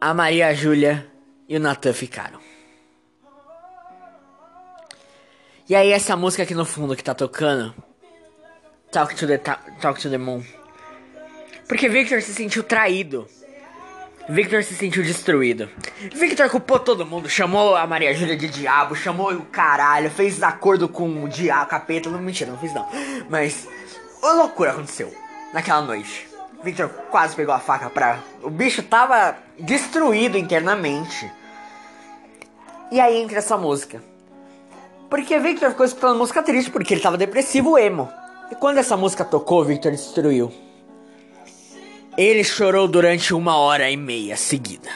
A 0.00 0.14
Maria 0.14 0.54
Júlia 0.54 1.06
e 1.48 1.56
o 1.56 1.60
Nathan 1.60 1.92
ficaram. 1.92 2.38
E 5.68 5.74
aí 5.74 5.92
essa 5.92 6.16
música 6.16 6.44
aqui 6.44 6.54
no 6.54 6.64
fundo 6.64 6.96
que 6.96 7.04
tá 7.04 7.14
tocando. 7.14 7.74
Talk 8.90 9.14
to 9.14 9.26
the, 9.26 9.36
talk 9.36 10.00
to 10.00 10.08
the 10.08 10.16
Moon. 10.16 10.42
Porque 11.68 11.88
Victor 11.88 12.22
se 12.22 12.32
sentiu 12.32 12.62
traído. 12.64 13.28
Victor 14.28 14.64
se 14.64 14.74
sentiu 14.74 15.02
destruído. 15.02 15.68
Victor 16.14 16.50
culpou 16.50 16.78
todo 16.78 17.06
mundo, 17.06 17.28
chamou 17.28 17.76
a 17.76 17.86
Maria 17.86 18.14
Júlia 18.14 18.36
de 18.36 18.48
diabo, 18.48 18.94
chamou 18.94 19.32
o 19.32 19.44
caralho, 19.44 20.10
fez 20.10 20.42
acordo 20.42 20.88
com 20.88 21.24
o 21.24 21.28
diabo, 21.28 21.70
capeta. 21.70 22.10
Não, 22.10 22.20
mentira, 22.20 22.50
não 22.50 22.58
fiz 22.58 22.72
não. 22.74 22.86
Mas, 23.28 23.68
uma 24.22 24.32
loucura 24.32 24.72
aconteceu 24.72 25.14
naquela 25.52 25.82
noite. 25.82 26.26
Victor 26.62 26.88
quase 27.10 27.36
pegou 27.36 27.54
a 27.54 27.58
faca 27.58 27.88
pra. 27.88 28.18
O 28.42 28.50
bicho 28.50 28.82
tava 28.82 29.36
destruído 29.58 30.36
internamente. 30.36 31.30
E 32.90 32.98
aí 32.98 33.16
entra 33.16 33.38
essa 33.38 33.56
música. 33.56 34.02
Porque 35.08 35.38
Victor 35.38 35.70
ficou 35.70 35.86
escutando 35.86 36.18
música 36.18 36.42
triste 36.42 36.70
porque 36.70 36.94
ele 36.94 37.00
tava 37.00 37.16
depressivo 37.16 37.78
emo. 37.78 38.10
E 38.50 38.54
quando 38.54 38.78
essa 38.78 38.96
música 38.96 39.24
tocou, 39.24 39.64
Victor 39.64 39.92
destruiu. 39.92 40.67
Ele 42.18 42.42
chorou 42.42 42.88
durante 42.88 43.32
uma 43.32 43.56
hora 43.56 43.88
e 43.88 43.96
meia 43.96 44.36
seguida. 44.36 44.90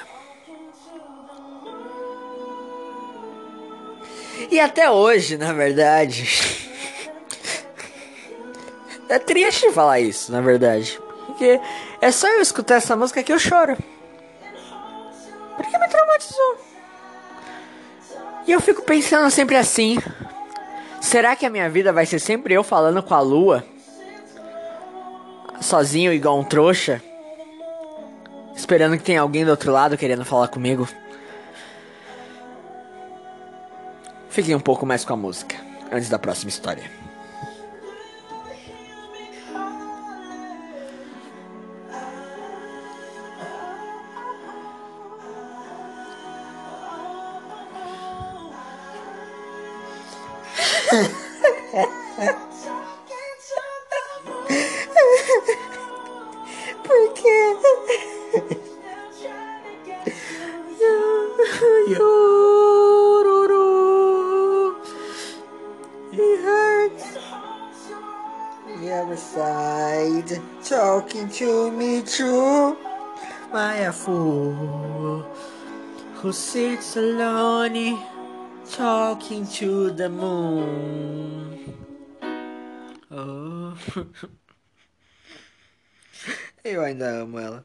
E 4.51 4.59
até 4.59 4.91
hoje, 4.91 5.37
na 5.37 5.53
verdade. 5.53 6.29
é 9.09 9.21
triste 9.21 9.71
falar 9.71 10.01
isso, 10.01 10.33
na 10.33 10.41
verdade. 10.41 11.01
Porque 11.29 11.61
é 12.01 12.11
só 12.11 12.29
eu 12.29 12.41
escutar 12.41 12.75
essa 12.75 12.97
música 12.97 13.23
que 13.23 13.33
eu 13.33 13.39
choro. 13.39 13.77
Porque 15.57 15.79
me 15.79 15.89
traumatizou. 15.89 16.59
E 18.49 18.51
eu 18.51 18.61
fico 18.61 18.83
pensando 18.83 19.31
sempre 19.31 19.55
assim. 19.55 19.97
Será 21.01 21.37
que 21.37 21.47
a 21.47 21.51
minha 21.51 21.71
vida 21.71 21.93
vai 21.93 22.05
ser 22.05 22.19
sempre 22.19 22.53
eu 22.53 22.65
falando 22.65 23.01
com 23.01 23.15
a 23.15 23.21
lua? 23.21 23.65
Sozinho, 25.61 26.13
igual 26.13 26.37
um 26.41 26.43
trouxa? 26.43 27.01
Esperando 28.55 28.97
que 28.97 29.05
tenha 29.05 29.21
alguém 29.21 29.45
do 29.45 29.51
outro 29.51 29.73
lado 29.73 29.97
querendo 29.97 30.25
falar 30.25 30.49
comigo? 30.49 30.89
Fiquem 34.31 34.55
um 34.55 34.61
pouco 34.61 34.87
mais 34.87 35.05
com 35.05 35.13
a 35.13 35.17
música, 35.17 35.57
antes 35.91 36.09
da 36.09 36.19
próxima 36.19 36.49
história. 36.49 36.91
Side 68.83 70.43
talking 70.65 71.29
to 71.29 71.71
me 71.71 72.03
true. 72.03 72.77
Why 73.53 73.77
a 73.77 73.93
fool 73.93 75.23
who 76.17 76.33
sits 76.33 76.97
alone 76.97 78.03
talking 78.69 79.47
to 79.47 79.93
the 79.93 80.09
moon. 80.09 81.75
Oh. 83.09 83.75
Eu 86.65 86.83
ainda 86.83 87.23
amo 87.23 87.39
ela. 87.39 87.65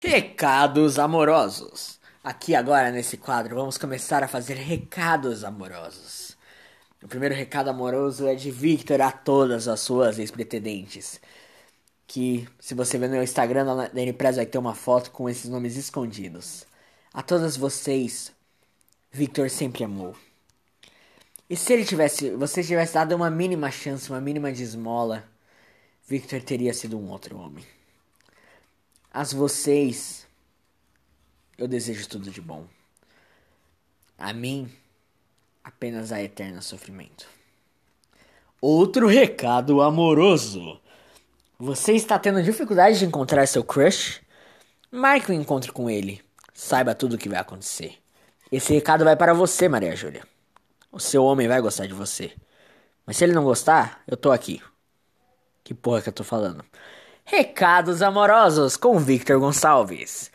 Recados 0.00 0.96
amorosos. 0.96 1.98
Aqui 2.22 2.54
agora 2.54 2.92
nesse 2.92 3.16
quadro 3.16 3.56
vamos 3.56 3.76
começar 3.78 4.22
a 4.22 4.28
fazer 4.28 4.54
recados 4.54 5.42
amorosos. 5.42 6.31
O 7.02 7.08
primeiro 7.08 7.34
recado 7.34 7.68
amoroso 7.68 8.28
é 8.28 8.34
de 8.34 8.50
Victor 8.50 9.00
a 9.00 9.10
todas 9.10 9.66
as 9.66 9.80
suas 9.80 10.18
ex-pretendentes. 10.20 11.20
Que 12.06 12.48
se 12.60 12.74
você 12.74 12.96
ver 12.96 13.08
no 13.08 13.14
meu 13.14 13.24
Instagram 13.24 13.64
da 13.64 14.04
Npress 14.06 14.36
vai 14.36 14.46
ter 14.46 14.58
uma 14.58 14.74
foto 14.74 15.10
com 15.10 15.28
esses 15.28 15.50
nomes 15.50 15.76
escondidos. 15.76 16.64
A 17.12 17.20
todas 17.22 17.56
vocês, 17.56 18.32
Victor 19.10 19.50
sempre 19.50 19.82
amou. 19.82 20.14
E 21.50 21.56
se 21.56 21.72
ele 21.72 21.84
tivesse, 21.84 22.30
você 22.30 22.62
tivesse 22.62 22.94
dado 22.94 23.16
uma 23.16 23.30
mínima 23.30 23.70
chance, 23.70 24.08
uma 24.08 24.20
mínima 24.20 24.52
de 24.52 24.62
esmola, 24.62 25.28
Victor 26.06 26.40
teria 26.40 26.72
sido 26.72 26.98
um 26.98 27.10
outro 27.10 27.36
homem. 27.36 27.64
A 29.12 29.24
vocês, 29.24 30.26
eu 31.58 31.66
desejo 31.66 32.08
tudo 32.08 32.30
de 32.30 32.40
bom. 32.40 32.66
A 34.16 34.32
mim, 34.32 34.70
apenas 35.62 36.12
a 36.12 36.22
eterno 36.22 36.62
sofrimento. 36.62 37.26
Outro 38.60 39.08
recado 39.08 39.82
amoroso. 39.82 40.80
Você 41.58 41.92
está 41.92 42.18
tendo 42.18 42.42
dificuldade 42.42 42.98
de 42.98 43.04
encontrar 43.04 43.46
seu 43.46 43.64
crush? 43.64 44.20
Marque 44.90 45.32
um 45.32 45.34
encontro 45.34 45.72
com 45.72 45.88
ele. 45.88 46.22
Saiba 46.52 46.94
tudo 46.94 47.14
o 47.14 47.18
que 47.18 47.28
vai 47.28 47.38
acontecer. 47.38 47.98
Esse 48.50 48.72
recado 48.74 49.04
vai 49.04 49.16
para 49.16 49.32
você, 49.32 49.68
Maria 49.68 49.96
Júlia. 49.96 50.22
O 50.90 51.00
seu 51.00 51.24
homem 51.24 51.48
vai 51.48 51.60
gostar 51.60 51.86
de 51.86 51.94
você. 51.94 52.32
Mas 53.06 53.16
se 53.16 53.24
ele 53.24 53.32
não 53.32 53.44
gostar, 53.44 54.02
eu 54.06 54.16
tô 54.16 54.30
aqui. 54.30 54.62
Que 55.64 55.72
porra 55.72 56.02
que 56.02 56.08
eu 56.08 56.12
tô 56.12 56.22
falando? 56.22 56.64
Recados 57.24 58.02
Amorosos 58.02 58.76
com 58.76 58.98
Victor 58.98 59.38
Gonçalves. 59.40 60.30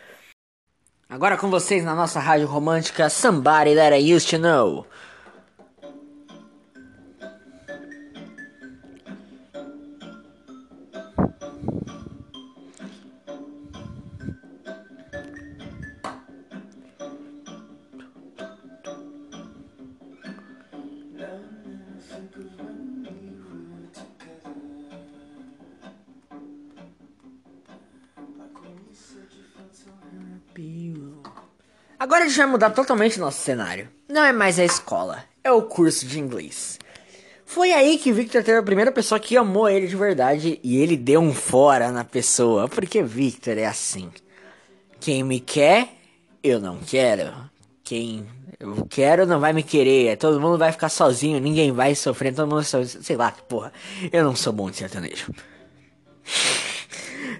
Agora 1.10 1.38
com 1.38 1.50
vocês 1.50 1.84
na 1.84 1.96
nossa 1.96 2.20
rádio 2.20 2.48
romântica 2.48 3.10
Somebody 3.10 3.76
That 3.76 3.96
I 3.96 4.14
Used 4.14 4.30
to 4.32 4.38
Know. 4.38 4.88
Gente 32.38 32.44
vai 32.44 32.52
mudar 32.52 32.70
totalmente 32.70 33.20
nosso 33.20 33.42
cenário. 33.42 33.90
Não 34.08 34.24
é 34.24 34.32
mais 34.32 34.60
a 34.60 34.64
escola, 34.64 35.24
é 35.44 35.52
o 35.52 35.64
curso 35.64 36.06
de 36.06 36.20
inglês. 36.20 36.78
Foi 37.44 37.74
aí 37.74 37.98
que 37.98 38.14
Victor 38.14 38.44
teve 38.44 38.60
a 38.60 38.64
primeira 38.64 38.92
pessoa 38.92 39.20
que 39.20 39.36
amou 39.36 39.68
ele 39.68 39.88
de 39.88 39.96
verdade 39.96 40.60
e 40.64 40.78
ele 40.78 40.96
deu 40.96 41.20
um 41.20 41.34
fora 41.34 41.92
na 41.92 42.04
pessoa, 42.04 42.68
porque 42.68 43.02
Victor 43.02 43.58
é 43.58 43.66
assim. 43.66 44.12
Quem 45.00 45.24
me 45.24 45.40
quer, 45.40 45.90
eu 46.44 46.60
não 46.60 46.78
quero. 46.78 47.34
Quem 47.84 48.28
eu 48.60 48.86
quero 48.88 49.26
não 49.26 49.40
vai 49.40 49.52
me 49.52 49.64
querer. 49.64 50.16
Todo 50.16 50.40
mundo 50.40 50.60
vai 50.60 50.72
ficar 50.72 50.90
sozinho, 50.90 51.40
ninguém 51.40 51.72
vai 51.72 51.96
sofrer, 51.96 52.36
todo 52.36 52.48
mundo 52.48 52.64
sei 52.64 53.16
lá, 53.16 53.32
porra. 53.32 53.74
Eu 54.14 54.24
não 54.24 54.36
sou 54.36 54.54
bom 54.54 54.70
de 54.70 54.78
sertanejo. 54.78 55.34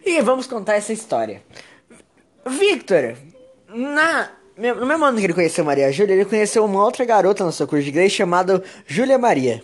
E 0.04 0.22
vamos 0.22 0.48
contar 0.48 0.76
essa 0.76 0.94
história. 0.94 1.44
Victor, 2.46 3.18
na 3.68 4.37
no 4.58 4.86
mesmo 4.86 5.06
ano 5.06 5.18
que 5.20 5.26
ele 5.26 5.34
conheceu 5.34 5.64
Maria 5.64 5.92
Júlia, 5.92 6.14
ele 6.14 6.26
conheceu 6.26 6.66
uma 6.66 6.84
outra 6.84 7.06
garota 7.06 7.44
no 7.44 7.52
seu 7.52 7.68
curso 7.68 7.84
de 7.84 7.92
inglês 7.92 8.12
chamada 8.12 8.64
Júlia 8.88 9.18
Maria. 9.18 9.64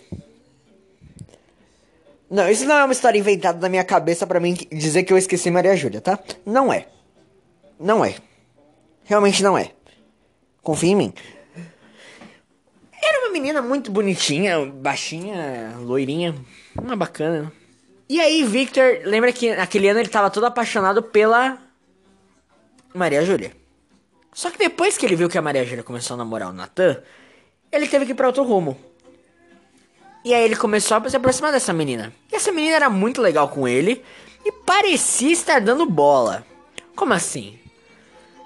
Não, 2.30 2.48
isso 2.48 2.64
não 2.64 2.76
é 2.76 2.84
uma 2.84 2.92
história 2.92 3.18
inventada 3.18 3.58
na 3.58 3.68
minha 3.68 3.84
cabeça 3.84 4.26
para 4.26 4.40
mim 4.40 4.56
dizer 4.72 5.02
que 5.02 5.12
eu 5.12 5.18
esqueci 5.18 5.50
Maria 5.50 5.76
Júlia, 5.76 6.00
tá? 6.00 6.18
Não 6.46 6.72
é. 6.72 6.86
Não 7.78 8.04
é. 8.04 8.14
Realmente 9.04 9.42
não 9.42 9.58
é. 9.58 9.72
Confia 10.62 10.92
em 10.92 10.96
mim. 10.96 11.12
Era 13.02 13.26
uma 13.26 13.32
menina 13.32 13.60
muito 13.60 13.90
bonitinha, 13.90 14.64
baixinha, 14.64 15.74
loirinha, 15.78 16.34
uma 16.80 16.96
bacana. 16.96 17.52
E 18.08 18.20
aí, 18.20 18.42
Victor, 18.44 19.00
lembra 19.04 19.32
que 19.32 19.54
naquele 19.54 19.88
ano 19.88 20.00
ele 20.00 20.08
tava 20.08 20.30
todo 20.30 20.46
apaixonado 20.46 21.02
pela 21.02 21.58
Maria 22.94 23.24
Júlia. 23.24 23.63
Só 24.34 24.50
que 24.50 24.58
depois 24.58 24.98
que 24.98 25.06
ele 25.06 25.14
viu 25.14 25.28
que 25.28 25.38
a 25.38 25.42
Maria 25.42 25.64
Júlia 25.64 25.84
começou 25.84 26.14
a 26.14 26.18
namorar 26.18 26.50
o 26.50 26.52
Natan, 26.52 27.00
ele 27.70 27.86
teve 27.86 28.04
que 28.04 28.10
ir 28.10 28.14
pra 28.14 28.26
outro 28.26 28.42
rumo. 28.42 28.76
E 30.24 30.34
aí 30.34 30.42
ele 30.42 30.56
começou 30.56 30.96
a 30.96 31.08
se 31.08 31.16
aproximar 31.16 31.52
dessa 31.52 31.72
menina. 31.72 32.12
E 32.32 32.36
essa 32.36 32.50
menina 32.50 32.74
era 32.74 32.90
muito 32.90 33.22
legal 33.22 33.48
com 33.48 33.68
ele 33.68 34.02
e 34.44 34.50
parecia 34.50 35.32
estar 35.32 35.60
dando 35.60 35.86
bola. 35.86 36.44
Como 36.96 37.12
assim? 37.12 37.58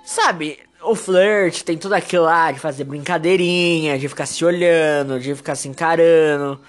Sabe, 0.04 0.58
o 0.82 0.94
flirt, 0.94 1.62
tem 1.62 1.78
tudo 1.78 1.94
aquilo 1.94 2.24
lá 2.24 2.52
de 2.52 2.58
fazer 2.58 2.84
brincadeirinha, 2.84 3.98
de 3.98 4.08
ficar 4.08 4.26
se 4.26 4.44
olhando, 4.44 5.18
de 5.18 5.34
ficar 5.34 5.54
se 5.54 5.68
encarando, 5.68 6.60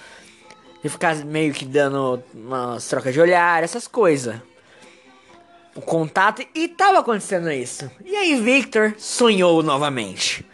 de 0.82 0.90
ficar 0.90 1.16
meio 1.26 1.54
que 1.54 1.66
dando 1.66 2.24
umas 2.34 2.88
trocas 2.88 3.14
de 3.14 3.20
olhar, 3.20 3.64
essas 3.64 3.88
coisas. 3.88 4.36
O 5.76 5.82
contato, 5.82 6.46
e 6.54 6.68
tava 6.68 7.00
acontecendo 7.00 7.52
isso. 7.52 7.90
E 8.04 8.16
aí 8.16 8.36
Victor 8.42 8.96
sonhou 8.98 9.62
novamente. 9.64 10.46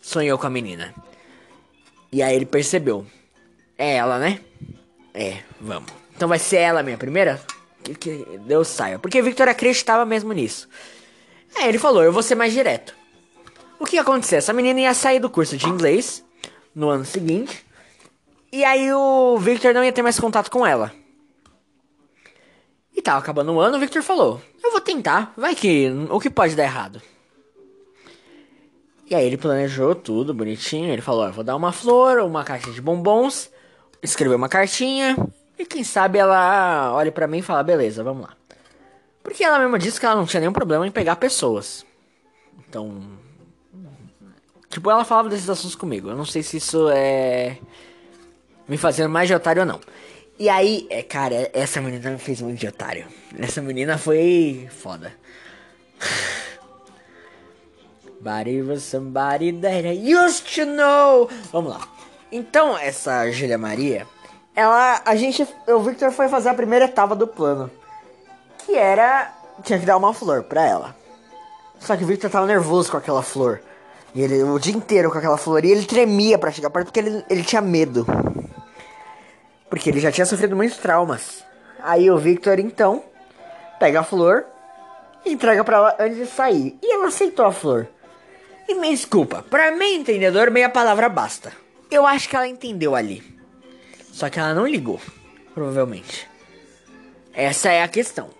Sonhou 0.00 0.38
com 0.38 0.46
a 0.46 0.50
menina. 0.50 0.94
E 2.12 2.22
aí 2.22 2.34
ele 2.34 2.46
percebeu. 2.46 3.04
É 3.76 3.96
ela, 3.96 4.18
né? 4.18 4.40
É, 5.12 5.38
vamos. 5.60 5.90
Então 6.14 6.28
vai 6.28 6.38
ser 6.38 6.56
ela 6.56 6.82
minha 6.82 6.96
primeira? 6.96 7.40
Que, 7.82 7.94
que 7.94 8.38
Deus 8.46 8.68
saiba. 8.68 8.98
Porque 8.98 9.20
Victor 9.20 9.48
acreditava 9.48 10.06
mesmo 10.06 10.32
nisso. 10.32 10.68
Aí 11.56 11.68
ele 11.68 11.78
falou, 11.78 12.02
eu 12.02 12.12
vou 12.12 12.22
ser 12.22 12.34
mais 12.34 12.52
direto. 12.52 12.94
O 13.78 13.84
que 13.84 13.96
ia 13.96 14.02
acontecer? 14.02 14.36
Essa 14.36 14.52
menina 14.52 14.80
ia 14.80 14.94
sair 14.94 15.20
do 15.20 15.28
curso 15.28 15.56
de 15.56 15.68
inglês 15.68 16.24
no 16.74 16.88
ano 16.88 17.04
seguinte. 17.04 17.64
E 18.50 18.64
aí 18.64 18.92
o 18.92 19.36
Victor 19.38 19.74
não 19.74 19.84
ia 19.84 19.92
ter 19.92 20.02
mais 20.02 20.18
contato 20.18 20.50
com 20.50 20.66
ela. 20.66 20.92
Tava 23.06 23.20
acabando 23.20 23.52
o 23.52 23.60
ano, 23.60 23.76
o 23.76 23.78
Victor 23.78 24.02
falou: 24.02 24.42
Eu 24.64 24.72
vou 24.72 24.80
tentar, 24.80 25.32
vai 25.36 25.54
que. 25.54 25.88
O 26.10 26.18
que 26.18 26.28
pode 26.28 26.56
dar 26.56 26.64
errado? 26.64 27.00
E 29.08 29.14
aí 29.14 29.24
ele 29.24 29.36
planejou 29.36 29.94
tudo 29.94 30.34
bonitinho. 30.34 30.92
Ele 30.92 31.00
falou: 31.00 31.24
Eu 31.24 31.32
vou 31.32 31.44
dar 31.44 31.54
uma 31.54 31.70
flor, 31.70 32.18
uma 32.18 32.42
caixa 32.42 32.72
de 32.72 32.82
bombons, 32.82 33.48
escreveu 34.02 34.36
uma 34.36 34.48
cartinha. 34.48 35.16
E 35.56 35.64
quem 35.64 35.84
sabe 35.84 36.18
ela 36.18 36.92
olhe 36.94 37.12
para 37.12 37.28
mim 37.28 37.38
e 37.38 37.42
fala: 37.42 37.62
Beleza, 37.62 38.02
vamos 38.02 38.24
lá. 38.24 38.36
Porque 39.22 39.44
ela 39.44 39.60
mesma 39.60 39.78
disse 39.78 40.00
que 40.00 40.06
ela 40.06 40.16
não 40.16 40.26
tinha 40.26 40.40
nenhum 40.40 40.52
problema 40.52 40.84
em 40.84 40.90
pegar 40.90 41.14
pessoas. 41.14 41.86
Então. 42.68 43.00
Tipo, 44.68 44.90
ela 44.90 45.04
falava 45.04 45.28
desses 45.28 45.48
assuntos 45.48 45.76
comigo. 45.76 46.10
Eu 46.10 46.16
não 46.16 46.24
sei 46.24 46.42
se 46.42 46.56
isso 46.56 46.88
é. 46.90 47.56
Me 48.66 48.76
fazendo 48.76 49.08
mais 49.08 49.28
de 49.28 49.34
otário 49.34 49.62
ou 49.62 49.66
não. 49.66 49.80
E 50.38 50.48
aí, 50.48 50.86
é, 50.90 51.02
cara, 51.02 51.50
essa 51.52 51.80
menina 51.80 52.10
me 52.10 52.18
fez 52.18 52.40
muito 52.42 52.58
de 52.58 52.68
otário. 52.68 53.06
Essa 53.38 53.62
menina 53.62 53.96
foi 53.96 54.68
foda. 54.70 55.12
It 58.24 58.62
was 58.62 58.82
somebody 58.82 59.52
that 59.52 59.86
I 59.86 60.14
used 60.14 60.54
to 60.56 60.66
know. 60.66 61.30
Vamos 61.52 61.72
lá. 61.72 61.88
Então, 62.30 62.76
essa 62.76 63.30
Julia 63.30 63.56
Maria, 63.56 64.06
ela, 64.54 65.00
a 65.04 65.14
gente, 65.14 65.46
o 65.68 65.78
Victor 65.80 66.10
foi 66.10 66.28
fazer 66.28 66.48
a 66.48 66.54
primeira 66.54 66.86
etapa 66.86 67.14
do 67.14 67.26
plano 67.26 67.70
que 68.66 68.74
era. 68.74 69.32
Tinha 69.62 69.78
que 69.78 69.86
dar 69.86 69.96
uma 69.96 70.12
flor 70.12 70.42
pra 70.42 70.66
ela. 70.66 70.96
Só 71.78 71.96
que 71.96 72.04
o 72.04 72.06
Victor 72.06 72.28
tava 72.28 72.46
nervoso 72.46 72.90
com 72.90 72.98
aquela 72.98 73.22
flor. 73.22 73.62
E 74.14 74.20
ele, 74.20 74.42
o 74.42 74.58
dia 74.58 74.74
inteiro 74.74 75.10
com 75.10 75.16
aquela 75.16 75.38
flor. 75.38 75.64
E 75.64 75.70
ele 75.70 75.86
tremia 75.86 76.38
pra 76.38 76.50
chegar 76.50 76.68
perto 76.68 76.86
porque 76.86 77.00
ele, 77.00 77.24
ele 77.30 77.42
tinha 77.42 77.62
medo. 77.62 78.04
Porque 79.68 79.90
ele 79.90 80.00
já 80.00 80.12
tinha 80.12 80.26
sofrido 80.26 80.56
muitos 80.56 80.78
traumas. 80.78 81.44
Aí 81.80 82.10
o 82.10 82.18
Victor, 82.18 82.58
então, 82.58 83.04
pega 83.78 84.00
a 84.00 84.04
flor 84.04 84.46
e 85.24 85.32
entrega 85.32 85.62
pra 85.64 85.76
ela 85.76 85.96
antes 85.98 86.18
de 86.18 86.26
sair. 86.26 86.78
E 86.82 86.92
ela 86.92 87.08
aceitou 87.08 87.44
a 87.44 87.52
flor. 87.52 87.88
E 88.68 88.74
me 88.74 88.90
desculpa, 88.90 89.42
pra 89.42 89.72
mim 89.72 89.96
entendedor, 89.96 90.50
meia 90.50 90.68
palavra 90.68 91.08
basta. 91.08 91.52
Eu 91.90 92.06
acho 92.06 92.28
que 92.28 92.34
ela 92.34 92.48
entendeu 92.48 92.94
ali. 92.94 93.22
Só 94.12 94.28
que 94.28 94.38
ela 94.38 94.54
não 94.54 94.66
ligou, 94.66 95.00
provavelmente. 95.54 96.28
Essa 97.32 97.70
é 97.70 97.82
a 97.82 97.88
questão. 97.88 98.30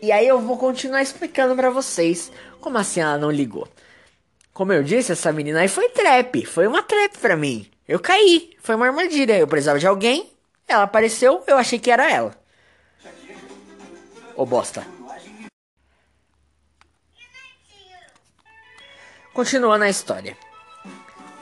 E 0.00 0.12
aí 0.12 0.26
eu 0.26 0.38
vou 0.38 0.56
continuar 0.56 1.02
explicando 1.02 1.56
para 1.56 1.70
vocês 1.70 2.30
como 2.60 2.78
assim 2.78 3.00
ela 3.00 3.18
não 3.18 3.30
ligou. 3.30 3.68
Como 4.52 4.72
eu 4.72 4.82
disse, 4.82 5.12
essa 5.12 5.32
menina 5.32 5.60
aí 5.60 5.68
foi 5.68 5.88
trap, 5.88 6.46
foi 6.46 6.66
uma 6.66 6.82
trap 6.82 7.18
pra 7.18 7.36
mim. 7.36 7.66
Eu 7.86 7.98
caí, 7.98 8.50
foi 8.60 8.76
uma 8.76 8.86
armadilha. 8.86 9.36
Eu 9.36 9.48
precisava 9.48 9.78
de 9.78 9.86
alguém, 9.86 10.30
ela 10.66 10.84
apareceu, 10.84 11.42
eu 11.46 11.56
achei 11.56 11.78
que 11.78 11.90
era 11.90 12.10
ela. 12.10 12.34
Ô 14.36 14.42
oh, 14.42 14.46
bosta. 14.46 14.84
Continuando 19.32 19.84
a 19.84 19.88
história. 19.88 20.36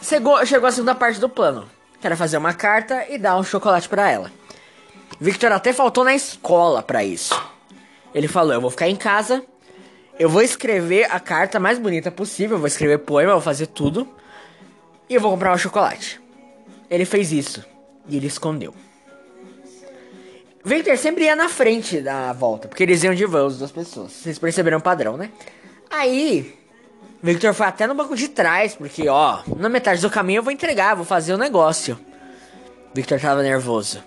Chegou, 0.01 0.45
chegou 0.45 0.69
a 0.69 0.73
segunda 0.73 0.95
parte 0.95 1.21
do 1.21 1.29
plano, 1.29 1.71
que 2.01 2.07
era 2.07 2.17
fazer 2.17 2.37
uma 2.37 2.55
carta 2.55 3.07
e 3.09 3.19
dar 3.19 3.37
um 3.37 3.45
chocolate 3.45 3.89
para 3.89 4.11
ela. 4.11 4.33
Victor 5.21 5.53
até 5.53 5.73
faltou 5.73 6.03
na 6.03 6.15
escola 6.15 6.83
para 6.83 7.05
isso. 7.05 7.41
Ele 8.15 8.27
falou: 8.27 8.53
Eu 8.53 8.61
vou 8.61 8.71
ficar 8.71 8.89
em 8.89 8.97
casa, 8.97 9.45
eu 10.19 10.29
vou 10.29 10.43
escrever 10.43 11.05
a 11.11 11.21
carta 11.21 11.61
mais 11.61 11.79
bonita 11.79 12.11
possível, 12.11 12.59
vou 12.59 12.67
escrever 12.67 12.99
poema, 12.99 13.33
vou 13.33 13.41
fazer 13.41 13.67
tudo, 13.67 14.09
e 15.09 15.15
eu 15.15 15.21
vou 15.21 15.31
comprar 15.31 15.55
um 15.55 15.59
chocolate. 15.59 16.21
Ele 16.91 17.05
fez 17.05 17.31
isso 17.33 17.65
e 18.09 18.17
ele 18.17 18.27
escondeu. 18.27 18.75
Victor 20.65 20.97
sempre 20.97 21.25
ia 21.25 21.35
na 21.35 21.49
frente 21.49 22.01
da 22.01 22.33
volta, 22.33 22.69
porque 22.69 22.83
eles 22.85 23.03
iam 23.03 23.15
de 23.15 23.27
vão, 23.27 23.47
as 23.47 23.59
duas 23.59 23.73
pessoas. 23.73 24.13
Vocês 24.13 24.39
perceberam 24.39 24.79
o 24.79 24.83
padrão, 24.83 25.17
né? 25.17 25.31
Aí, 25.91 26.55
Victor 27.23 27.53
foi 27.53 27.67
até 27.67 27.87
no 27.87 27.95
banco 27.95 28.15
de 28.15 28.29
trás, 28.29 28.75
porque, 28.75 29.09
ó, 29.09 29.41
na 29.57 29.69
metade 29.69 30.01
do 30.01 30.11
caminho 30.11 30.39
eu 30.39 30.43
vou 30.43 30.53
entregar, 30.53 30.95
vou 30.95 31.05
fazer 31.05 31.33
o 31.33 31.37
um 31.37 31.39
negócio. 31.39 31.99
Victor 32.95 33.21
tava 33.21 33.43
nervoso. 33.43 34.03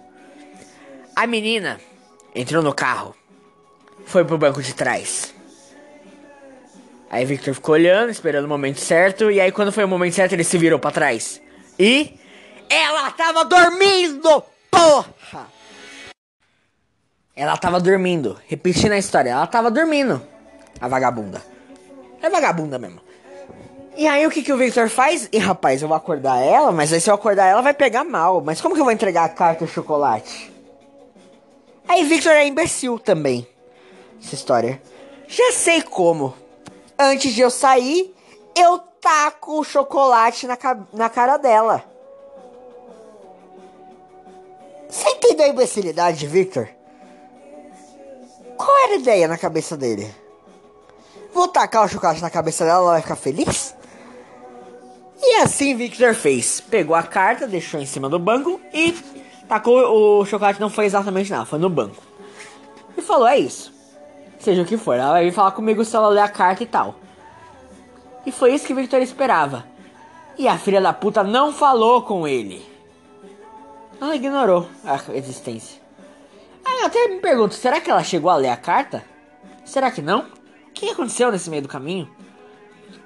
A 1.15 1.27
menina 1.27 1.79
entrou 2.33 2.63
no 2.63 2.73
carro 2.73 3.15
foi 4.05 4.23
pro 4.23 4.37
banco 4.37 4.61
de 4.61 4.73
trás. 4.73 5.33
Aí 7.09 7.25
Victor 7.25 7.53
ficou 7.53 7.73
olhando, 7.73 8.09
esperando 8.09 8.45
o 8.45 8.49
momento 8.49 8.79
certo, 8.79 9.31
e 9.31 9.39
aí 9.39 9.51
quando 9.51 9.71
foi 9.71 9.83
o 9.83 9.87
momento 9.87 10.13
certo 10.13 10.33
ele 10.33 10.43
se 10.43 10.57
virou 10.57 10.79
para 10.79 10.91
trás. 10.91 11.41
E 11.77 12.17
ela 12.69 13.11
tava 13.11 13.43
dormindo, 13.45 14.43
porra! 14.69 15.54
Ela 17.35 17.57
tava 17.57 17.81
dormindo, 17.81 18.37
repetindo 18.47 18.93
a 18.93 18.97
história, 18.97 19.31
ela 19.31 19.45
tava 19.45 19.69
dormindo, 19.69 20.21
a 20.79 20.87
vagabunda. 20.87 21.43
É 22.21 22.29
vagabunda 22.29 22.79
mesmo. 22.79 23.01
E 23.97 24.07
aí 24.07 24.25
o 24.25 24.31
que 24.31 24.41
que 24.41 24.53
o 24.53 24.57
Victor 24.57 24.89
faz? 24.89 25.27
E 25.31 25.37
rapaz, 25.37 25.81
eu 25.81 25.87
vou 25.87 25.95
acordar 25.95 26.41
ela, 26.41 26.71
mas 26.71 26.91
aí 26.91 26.99
se 26.99 27.09
eu 27.09 27.13
acordar 27.13 27.45
ela 27.45 27.61
vai 27.61 27.73
pegar 27.73 28.03
mal. 28.03 28.41
Mas 28.41 28.59
como 28.61 28.73
que 28.73 28.81
eu 28.81 28.85
vou 28.85 28.93
entregar 28.93 29.25
a 29.25 29.29
carta 29.29 29.63
e 29.63 29.67
o 29.67 29.69
chocolate? 29.69 30.51
Aí 31.87 32.03
Victor 32.03 32.31
é 32.33 32.45
imbecil 32.45 32.99
também 32.99 33.47
essa 34.21 34.35
história. 34.35 34.81
Já 35.27 35.51
sei 35.51 35.81
como. 35.81 36.33
Antes 36.97 37.33
de 37.33 37.41
eu 37.41 37.49
sair, 37.49 38.13
eu 38.55 38.79
taco 38.99 39.59
o 39.59 39.63
chocolate 39.63 40.47
na, 40.47 40.57
na 40.93 41.09
cara 41.09 41.37
dela. 41.37 41.83
Você 44.89 45.09
entendeu 45.09 45.45
a 45.45 45.49
imbecilidade 45.49 46.19
de 46.19 46.27
Victor? 46.27 46.69
Qual 48.57 48.77
era 48.85 48.93
a 48.93 48.97
ideia 48.97 49.27
na 49.27 49.37
cabeça 49.37 49.75
dele? 49.75 50.13
Vou 51.33 51.47
tacar 51.47 51.85
o 51.85 51.87
chocolate 51.87 52.21
na 52.21 52.29
cabeça 52.29 52.63
dela, 52.63 52.79
ela 52.79 52.91
vai 52.93 53.01
ficar 53.01 53.15
feliz? 53.15 53.75
E 55.21 55.35
assim 55.41 55.75
Victor 55.75 56.13
fez. 56.13 56.61
Pegou 56.61 56.95
a 56.95 57.03
carta, 57.03 57.47
deixou 57.47 57.79
em 57.79 57.85
cima 57.85 58.09
do 58.09 58.19
banco 58.19 58.59
e 58.73 58.93
tacou 59.47 60.21
o 60.21 60.25
chocolate. 60.25 60.61
Não 60.61 60.69
foi 60.69 60.85
exatamente 60.85 61.31
nada, 61.31 61.45
foi 61.45 61.59
no 61.59 61.69
banco. 61.69 62.01
E 62.97 63.01
falou: 63.01 63.27
É 63.27 63.37
isso 63.37 63.75
seja 64.45 64.61
o 64.61 64.65
que 64.65 64.77
for. 64.77 64.95
Ela 64.95 65.13
vai 65.13 65.25
vir 65.25 65.31
falar 65.31 65.51
comigo 65.51 65.83
se 65.83 65.95
ela 65.95 66.07
ler 66.07 66.21
a 66.21 66.29
carta 66.29 66.63
e 66.63 66.67
tal. 66.67 66.95
E 68.25 68.31
foi 68.31 68.53
isso 68.53 68.67
que 68.67 68.73
Victor 68.73 69.01
esperava. 69.01 69.65
E 70.37 70.47
a 70.47 70.57
filha 70.57 70.81
da 70.81 70.93
puta 70.93 71.23
não 71.23 71.51
falou 71.51 72.03
com 72.03 72.27
ele. 72.27 72.63
Ela 73.99 74.15
ignorou 74.15 74.67
a 74.83 74.99
existência. 75.13 75.81
Aí 76.65 76.79
eu 76.79 76.85
até 76.87 77.07
me 77.07 77.19
pergunto, 77.19 77.53
será 77.53 77.79
que 77.79 77.89
ela 77.89 78.03
chegou 78.03 78.29
a 78.29 78.35
ler 78.35 78.49
a 78.49 78.57
carta? 78.57 79.03
Será 79.63 79.91
que 79.91 80.01
não? 80.01 80.21
O 80.67 80.71
que 80.73 80.89
aconteceu 80.89 81.31
nesse 81.31 81.49
meio 81.49 81.61
do 81.61 81.67
caminho? 81.69 82.09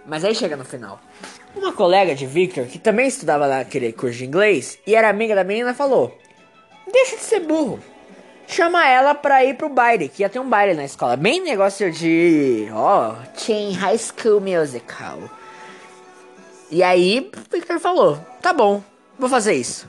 Mas 0.06 0.24
aí 0.24 0.34
chega 0.34 0.56
no 0.56 0.66
final. 0.66 1.00
Uma 1.56 1.74
colega 1.74 2.16
de 2.16 2.26
Victor, 2.26 2.66
que 2.66 2.80
também 2.80 3.08
estudava 3.08 3.48
naquele 3.48 3.92
curso 3.92 4.18
de 4.18 4.26
inglês 4.26 4.80
e 4.88 4.96
era 4.96 5.10
amiga 5.10 5.36
da 5.36 5.44
menina, 5.44 5.74
falou: 5.74 6.18
Deixa 6.92 7.18
de 7.18 7.22
ser 7.22 7.42
burro 7.42 7.80
chama 8.50 8.88
ela 8.88 9.14
pra 9.14 9.46
ir 9.46 9.56
pro 9.56 9.70
baile, 9.70 10.10
que 10.10 10.24
ia 10.24 10.30
ter 10.30 10.40
um 10.40 10.50
baile 10.50 10.74
na 10.74 10.84
escola. 10.84 11.16
Bem 11.16 11.42
negócio 11.42 11.92
de. 11.92 12.68
Ó, 12.74 13.12
oh, 13.12 13.38
Teen 13.38 13.74
High 13.74 13.98
School 13.98 14.42
Musical. 14.42 15.20
E 16.72 16.84
aí, 16.84 17.32
Victor 17.52 17.80
falou: 17.80 18.18
tá 18.42 18.52
bom, 18.52 18.84
vou 19.18 19.30
fazer 19.30 19.54
isso. 19.54 19.88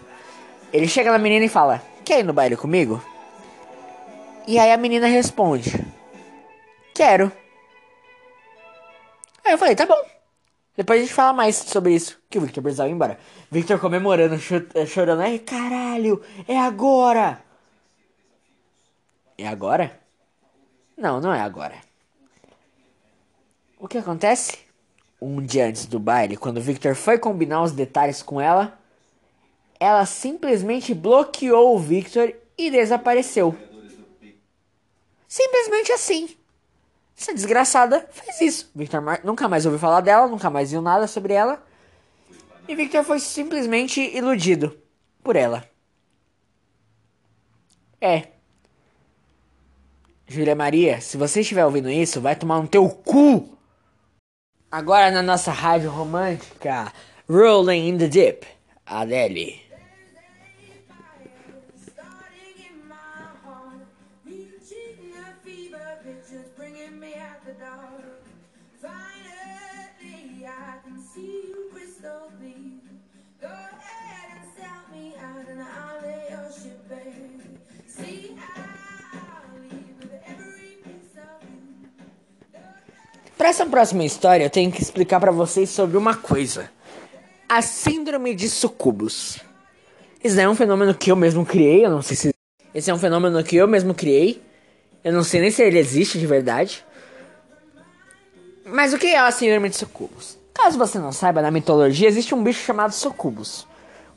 Ele 0.73 0.87
chega 0.87 1.11
na 1.11 1.19
menina 1.19 1.45
e 1.45 1.49
fala: 1.49 1.83
quer 2.05 2.21
ir 2.21 2.25
no 2.25 2.33
baile 2.33 2.57
comigo? 2.57 3.03
E 4.47 4.59
aí 4.59 4.73
a 4.73 4.77
menina 4.77 5.07
responde: 5.07 5.85
quero. 6.95 7.33
Aí 9.45 9.53
eu 9.53 9.59
falei: 9.59 9.75
tá 9.75 9.87
bom. 9.87 10.01
Depois 10.77 11.01
a 11.01 11.03
gente 11.03 11.15
fala 11.15 11.33
mais 11.33 11.57
sobre 11.57 11.95
isso. 11.95 12.19
Que 12.31 12.39
o 12.39 12.41
Victor 12.41 12.63
precisava 12.63 12.89
ir 12.89 12.93
embora. 12.93 13.19
Victor 13.51 13.79
comemorando, 13.79 14.39
chorando. 14.87 15.21
Ai, 15.21 15.39
caralho, 15.39 16.23
é 16.49 16.59
agora! 16.59 17.43
É 19.37 19.47
agora? 19.47 20.01
Não, 20.97 21.21
não 21.21 21.33
é 21.33 21.41
agora. 21.41 21.75
O 23.79 23.89
que 23.89 23.99
acontece? 23.99 24.71
um 25.21 25.43
dia 25.43 25.67
antes 25.67 25.87
do 25.87 25.99
baile, 25.99 26.37
quando 26.37 26.61
Victor 26.61 26.95
foi 26.95 27.19
combinar 27.19 27.63
os 27.63 27.73
detalhes 27.73 28.23
com 28.23 28.41
ela, 28.41 28.79
ela 29.79 30.07
simplesmente 30.07 30.95
bloqueou 30.95 31.77
o 31.77 31.79
Victor 31.79 32.33
e 32.57 32.71
desapareceu. 32.71 33.57
Simplesmente 35.31 35.93
assim. 35.93 36.37
Essa 37.17 37.33
desgraçada 37.33 38.05
fez 38.11 38.41
isso. 38.41 38.71
Victor 38.75 39.01
Mar 39.01 39.21
nunca 39.23 39.49
mais 39.49 39.65
ouviu 39.65 39.79
falar 39.79 40.01
dela, 40.01 40.27
nunca 40.27 40.51
mais 40.51 40.73
viu 40.73 40.83
nada 40.83 41.07
sobre 41.07 41.33
ela. 41.33 41.65
E 42.67 42.75
Victor 42.75 43.05
foi 43.05 43.21
simplesmente 43.21 44.01
iludido 44.01 44.77
por 45.23 45.37
ela. 45.37 45.65
É. 48.01 48.27
Júlia 50.27 50.57
Maria, 50.57 51.01
se 51.01 51.17
você 51.17 51.43
estiver 51.43 51.65
ouvindo 51.65 51.89
isso, 51.89 52.21
vai 52.21 52.35
tomar 52.35 52.61
no 52.61 52.67
teu 52.67 52.89
cu. 52.89 53.57
Agora 54.69 55.13
na 55.13 55.23
nossa 55.23 55.53
rádio 55.53 55.91
romântica, 55.91 56.93
Rolling 57.29 57.89
in 57.89 57.99
the 57.99 58.09
Deep, 58.09 58.49
Adele. 58.85 59.63
Para 83.41 83.49
essa 83.49 83.65
próxima 83.65 84.05
história, 84.05 84.45
eu 84.45 84.51
tenho 84.51 84.71
que 84.71 84.83
explicar 84.83 85.19
para 85.19 85.33
vocês 85.33 85.71
sobre 85.71 85.97
uma 85.97 86.15
coisa: 86.15 86.71
a 87.49 87.63
Síndrome 87.63 88.35
de 88.35 88.51
Sucubus. 88.51 89.41
Isso 90.23 90.39
é 90.39 90.47
um 90.47 90.55
fenômeno 90.55 90.93
que 90.93 91.11
eu 91.11 91.17
mesmo 91.17 91.47
criei, 91.47 91.87
eu 91.87 91.89
não 91.89 92.03
sei 92.03 92.19
se. 92.19 92.35
Esse 92.75 92.91
é 92.91 92.95
um 92.95 92.99
fenômeno 92.99 93.43
que 93.43 93.57
eu 93.57 93.67
mesmo 93.67 93.95
criei. 93.95 94.43
Eu 95.03 95.15
não 95.15 95.25
sei 95.25 95.41
nem 95.41 95.51
se 95.51 95.63
ele 95.63 95.79
existe 95.79 96.19
de 96.19 96.27
verdade. 96.27 96.85
Mas 98.67 98.93
o 98.93 98.99
que 98.99 99.07
é 99.07 99.19
a 99.19 99.31
Síndrome 99.31 99.71
de 99.71 99.77
Sucubus? 99.77 100.37
Caso 100.53 100.77
você 100.77 100.99
não 100.99 101.11
saiba, 101.11 101.41
na 101.41 101.51
mitologia 101.51 102.09
existe 102.09 102.35
um 102.35 102.45
bicho 102.45 102.63
chamado 102.63 102.93
Sucubus 102.93 103.67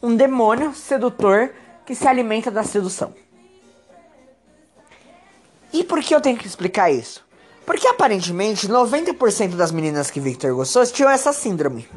um 0.02 0.18
demônio 0.18 0.74
sedutor 0.74 1.50
que 1.86 1.96
se 1.96 2.06
alimenta 2.06 2.52
da 2.52 2.62
sedução. 2.62 3.16
E 5.72 5.82
por 5.82 6.02
que 6.02 6.14
eu 6.14 6.20
tenho 6.20 6.38
que 6.38 6.46
explicar 6.46 6.92
isso? 6.92 7.24
Porque 7.66 7.88
aparentemente 7.88 8.68
90% 8.68 9.56
das 9.56 9.72
meninas 9.72 10.12
que 10.12 10.20
Victor 10.20 10.54
gostou 10.54 10.86
tinham 10.86 11.10
essa 11.10 11.32
síndrome. 11.32 11.88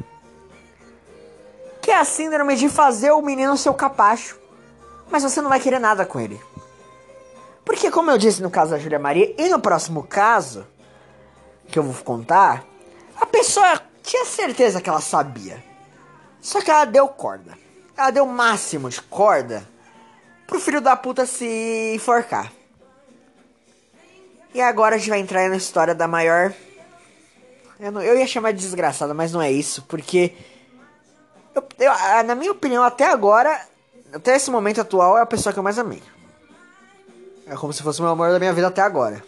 Que 1.81 1.91
é 1.91 1.97
a 1.97 2.05
síndrome 2.05 2.55
de 2.55 2.69
fazer 2.69 3.11
o 3.11 3.21
menino 3.21 3.57
seu 3.57 3.73
capacho, 3.73 4.37
mas 5.09 5.23
você 5.23 5.41
não 5.41 5.49
vai 5.49 5.59
querer 5.59 5.79
nada 5.79 6.05
com 6.05 6.19
ele. 6.19 6.39
Porque, 7.65 7.91
como 7.91 8.09
eu 8.09 8.17
disse 8.17 8.41
no 8.41 8.49
caso 8.49 8.71
da 8.71 8.79
Julia 8.79 8.99
Maria, 8.99 9.35
e 9.37 9.49
no 9.49 9.59
próximo 9.59 10.03
caso, 10.03 10.65
que 11.67 11.77
eu 11.77 11.83
vou 11.83 11.93
contar, 12.03 12.63
a 13.19 13.25
pessoa 13.25 13.81
tinha 14.01 14.25
certeza 14.25 14.79
que 14.79 14.89
ela 14.89 15.01
sabia. 15.01 15.61
Só 16.39 16.61
que 16.61 16.71
ela 16.71 16.85
deu 16.85 17.09
corda. 17.09 17.57
Ela 17.95 18.11
deu 18.11 18.23
o 18.23 18.31
máximo 18.31 18.89
de 18.89 19.01
corda 19.01 19.67
pro 20.45 20.61
filho 20.61 20.79
da 20.79 20.95
puta 20.95 21.25
se 21.25 21.93
enforcar. 21.95 22.53
E 24.53 24.61
agora 24.61 24.95
a 24.95 24.97
gente 24.97 25.09
vai 25.09 25.19
entrar 25.19 25.49
na 25.49 25.57
história 25.57 25.93
da 25.93 26.07
maior. 26.07 26.53
Eu, 27.79 27.91
não, 27.91 28.01
eu 28.01 28.17
ia 28.17 28.25
chamar 28.25 28.53
de 28.53 28.59
desgraçada, 28.59 29.13
mas 29.13 29.31
não 29.31 29.41
é 29.41 29.51
isso, 29.51 29.83
porque. 29.83 30.33
Eu, 31.53 31.63
eu, 31.79 32.23
na 32.23 32.35
minha 32.35 32.51
opinião, 32.51 32.83
até 32.83 33.05
agora, 33.05 33.59
até 34.13 34.35
esse 34.35 34.49
momento 34.49 34.81
atual, 34.81 35.17
é 35.17 35.21
a 35.21 35.25
pessoa 35.25 35.53
que 35.53 35.59
eu 35.59 35.63
mais 35.63 35.77
amei. 35.77 36.01
É 37.45 37.55
como 37.55 37.71
se 37.71 37.83
fosse 37.83 37.99
o 37.99 38.03
meu 38.03 38.11
amor 38.11 38.31
da 38.31 38.39
minha 38.39 38.53
vida 38.53 38.67
até 38.67 38.81
agora. 38.81 39.23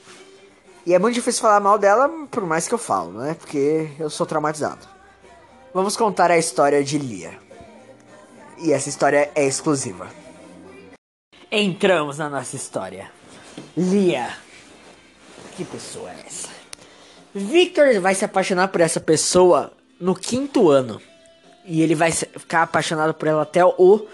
E 0.85 0.93
é 0.93 0.99
muito 0.99 1.15
difícil 1.15 1.41
falar 1.41 1.59
mal 1.59 1.77
dela, 1.77 2.09
por 2.31 2.45
mais 2.45 2.67
que 2.67 2.73
eu 2.73 2.77
falo, 2.77 3.11
né? 3.11 3.35
Porque 3.35 3.89
eu 3.99 4.09
sou 4.09 4.25
traumatizado. 4.25 4.87
Vamos 5.73 5.95
contar 5.95 6.31
a 6.31 6.37
história 6.37 6.83
de 6.83 6.97
Lia. 6.97 7.37
E 8.57 8.73
essa 8.73 8.89
história 8.89 9.31
é 9.35 9.45
exclusiva. 9.45 10.07
Entramos 11.51 12.17
na 12.17 12.29
nossa 12.29 12.55
história. 12.55 13.11
Lia 13.77 14.29
que 15.59 15.65
pessoa 15.65 16.09
é 16.09 16.23
essa? 16.25 16.47
Victor 17.35 17.99
vai 17.99 18.15
se 18.15 18.23
apaixonar 18.23 18.69
por 18.69 18.79
essa 18.79 18.99
pessoa 18.99 19.73
no 19.99 20.15
quinto 20.15 20.69
ano. 20.69 21.01
E 21.65 21.81
ele 21.81 21.95
vai 21.95 22.11
ficar 22.13 22.63
apaixonado 22.63 23.13
por 23.13 23.27
ela 23.27 23.41
até 23.41 23.63
o 23.65 24.07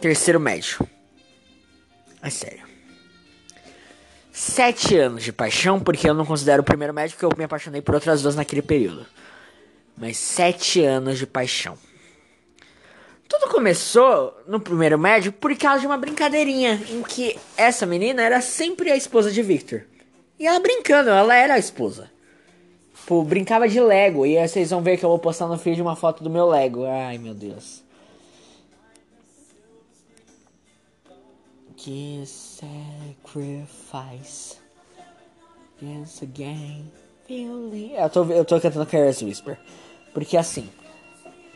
terceiro 0.00 0.40
médio. 0.40 0.78
É 2.22 2.30
sério. 2.30 2.62
Sete 4.32 4.96
anos 4.96 5.22
de 5.22 5.32
paixão, 5.32 5.78
porque 5.78 6.08
eu 6.08 6.14
não 6.14 6.24
considero 6.24 6.62
o 6.62 6.64
primeiro 6.64 6.94
médio, 6.94 7.14
porque 7.14 7.26
eu 7.26 7.36
me 7.36 7.44
apaixonei 7.44 7.82
por 7.82 7.94
outras 7.94 8.22
duas 8.22 8.34
naquele 8.34 8.62
período. 8.62 9.06
Mas 9.94 10.16
sete 10.16 10.82
anos 10.82 11.18
de 11.18 11.26
paixão. 11.26 11.76
Tudo 13.30 13.48
começou 13.48 14.36
no 14.48 14.58
primeiro 14.58 14.98
médio 14.98 15.32
por 15.32 15.56
causa 15.56 15.78
de 15.78 15.86
uma 15.86 15.96
brincadeirinha 15.96 16.82
em 16.90 17.00
que 17.00 17.38
essa 17.56 17.86
menina 17.86 18.20
era 18.20 18.40
sempre 18.40 18.90
a 18.90 18.96
esposa 18.96 19.30
de 19.30 19.40
Victor. 19.40 19.84
E 20.36 20.48
ela 20.48 20.58
brincando, 20.58 21.10
ela 21.10 21.36
era 21.36 21.54
a 21.54 21.58
esposa. 21.58 22.10
Pô, 23.06 23.22
brincava 23.22 23.68
de 23.68 23.80
Lego. 23.80 24.26
E 24.26 24.36
aí 24.36 24.48
vocês 24.48 24.70
vão 24.70 24.82
ver 24.82 24.96
que 24.96 25.04
eu 25.04 25.08
vou 25.08 25.20
postar 25.20 25.46
no 25.46 25.56
feed 25.56 25.80
uma 25.80 25.94
foto 25.94 26.24
do 26.24 26.28
meu 26.28 26.48
Lego. 26.48 26.84
Ai, 26.84 27.18
meu 27.18 27.32
Deus. 27.32 27.84
Que 31.76 32.24
sacrifice. 32.26 33.68
Dance 35.80 36.24
again. 36.24 36.84
Eu 37.28 38.10
tô, 38.10 38.24
eu 38.24 38.44
tô 38.44 38.60
cantando 38.60 38.86
Careless 38.86 39.24
Whisper. 39.24 39.56
Porque 40.12 40.36
assim. 40.36 40.68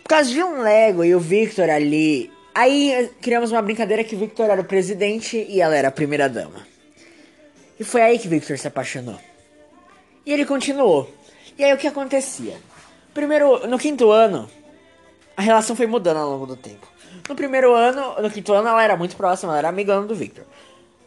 Por 0.04 0.10
causa 0.10 0.30
de 0.30 0.42
um 0.42 0.60
Lego 0.60 1.02
e 1.02 1.14
o 1.14 1.18
Victor 1.18 1.70
ali. 1.70 2.30
Aí 2.54 3.10
criamos 3.22 3.50
uma 3.50 3.62
brincadeira 3.62 4.04
que 4.04 4.14
o 4.14 4.18
Victor 4.18 4.50
era 4.50 4.60
o 4.60 4.64
presidente 4.64 5.46
e 5.48 5.62
ela 5.62 5.74
era 5.74 5.88
a 5.88 5.90
primeira 5.90 6.28
dama. 6.28 6.66
E 7.80 7.82
foi 7.82 8.02
aí 8.02 8.18
que 8.18 8.28
Victor 8.28 8.58
se 8.58 8.68
apaixonou. 8.68 9.18
E 10.26 10.32
ele 10.32 10.44
continuou. 10.44 11.10
E 11.56 11.64
aí 11.64 11.72
o 11.72 11.78
que 11.78 11.86
acontecia? 11.86 12.56
Primeiro, 13.14 13.66
no 13.66 13.78
quinto 13.78 14.10
ano, 14.10 14.48
a 15.34 15.40
relação 15.40 15.74
foi 15.74 15.86
mudando 15.86 16.18
ao 16.18 16.28
longo 16.28 16.46
do 16.46 16.56
tempo. 16.56 16.86
No 17.26 17.34
primeiro 17.34 17.72
ano, 17.72 18.20
no 18.20 18.30
quinto 18.30 18.52
ano, 18.52 18.68
ela 18.68 18.82
era 18.82 18.96
muito 18.98 19.16
próxima, 19.16 19.52
ela 19.52 19.58
era 19.58 19.68
amigão 19.70 20.06
do 20.06 20.14
Victor. 20.14 20.44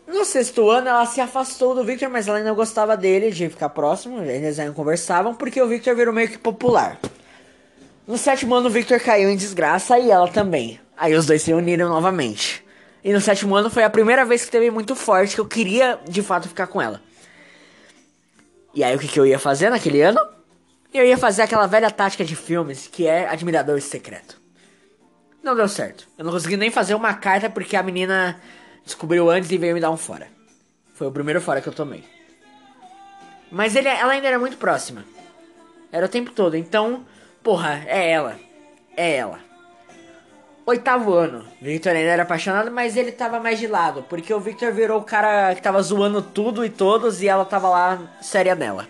No 0.08 0.26
sexto 0.26 0.72
ano, 0.72 0.90
ela 0.90 1.06
se 1.06 1.22
afastou 1.22 1.76
do 1.76 1.84
Victor, 1.84 2.10
mas 2.10 2.28
ela 2.28 2.40
ainda 2.40 2.54
gostava 2.54 2.98
dele, 2.98 3.30
de 3.30 3.48
ficar 3.48 3.70
próximo, 3.70 4.24
eles 4.24 4.58
ainda 4.58 4.74
conversavam, 4.74 5.36
porque 5.36 5.62
o 5.62 5.68
Victor 5.68 5.96
virou 5.96 6.14
meio 6.14 6.30
que 6.30 6.38
popular. 6.38 7.00
No 8.08 8.18
sétimo 8.18 8.56
ano, 8.56 8.68
o 8.68 8.72
Victor 8.72 9.02
caiu 9.02 9.30
em 9.30 9.36
desgraça 9.36 10.00
e 10.00 10.10
ela 10.10 10.30
também. 10.30 10.80
Aí 10.96 11.14
os 11.14 11.26
dois 11.26 11.42
se 11.42 11.54
uniram 11.54 11.90
novamente. 11.90 12.66
E 13.04 13.12
no 13.12 13.20
sétimo 13.20 13.54
ano 13.54 13.70
foi 13.70 13.84
a 13.84 13.90
primeira 13.90 14.24
vez 14.24 14.46
que 14.46 14.52
teve 14.52 14.72
muito 14.72 14.96
forte 14.96 15.36
que 15.36 15.42
eu 15.42 15.46
queria 15.46 16.00
de 16.08 16.22
fato 16.22 16.48
ficar 16.48 16.68
com 16.68 16.82
ela. 16.82 17.02
E 18.74 18.82
aí 18.82 18.96
o 18.96 19.00
que, 19.00 19.10
que 19.10 19.20
eu 19.20 19.26
ia 19.26 19.38
fazer 19.38 19.70
naquele 19.70 20.02
ano? 20.02 20.20
Eu 20.94 21.06
ia 21.06 21.18
fazer 21.18 21.42
aquela 21.42 21.68
velha 21.68 21.92
tática 21.92 22.24
de 22.24 22.34
filmes 22.34 22.88
que 22.88 23.06
é 23.06 23.28
admirador 23.28 23.82
secreto. 23.82 24.40
Não 25.44 25.54
deu 25.54 25.68
certo. 25.68 26.08
Eu 26.18 26.24
não 26.24 26.32
consegui 26.32 26.56
nem 26.56 26.72
fazer 26.72 26.96
uma 26.96 27.14
carta 27.14 27.50
porque 27.50 27.76
a 27.76 27.84
menina 27.84 28.40
descobriu 28.86 29.30
antes 29.30 29.52
e 29.52 29.58
veio 29.58 29.74
me 29.74 29.82
dar 29.82 29.92
um 29.92 29.98
fora. 29.98 30.30
Foi 30.94 31.08
o 31.08 31.12
primeiro 31.12 31.42
fora 31.42 31.62
que 31.62 31.68
eu 31.68 31.74
tomei. 31.74 32.06
Mas 33.52 33.76
ele, 33.76 33.90
ela 33.90 34.14
ainda 34.14 34.28
era 34.28 34.40
muito 34.40 34.56
próxima. 34.56 35.04
Era 35.92 36.06
o 36.06 36.10
tempo 36.10 36.32
todo. 36.32 36.56
Então 36.56 37.06
Porra, 37.48 37.82
é 37.88 38.12
ela. 38.12 38.38
É 38.98 39.16
ela. 39.16 39.40
Oitavo 40.66 41.14
ano. 41.14 41.46
Victor 41.62 41.94
ainda 41.94 42.12
era 42.12 42.24
apaixonado, 42.24 42.70
mas 42.70 42.98
ele 42.98 43.10
tava 43.10 43.40
mais 43.40 43.58
de 43.58 43.68
lado. 43.68 44.04
Porque 44.10 44.34
o 44.34 44.40
Victor 44.42 44.74
virou 44.74 45.00
o 45.00 45.04
cara 45.06 45.56
que 45.56 45.62
tava 45.62 45.82
zoando 45.82 46.22
tudo 46.22 46.66
e 46.66 46.70
todos 46.70 47.22
e 47.22 47.28
ela 47.30 47.46
tava 47.46 47.70
lá 47.70 48.02
séria 48.22 48.54
nela. 48.54 48.86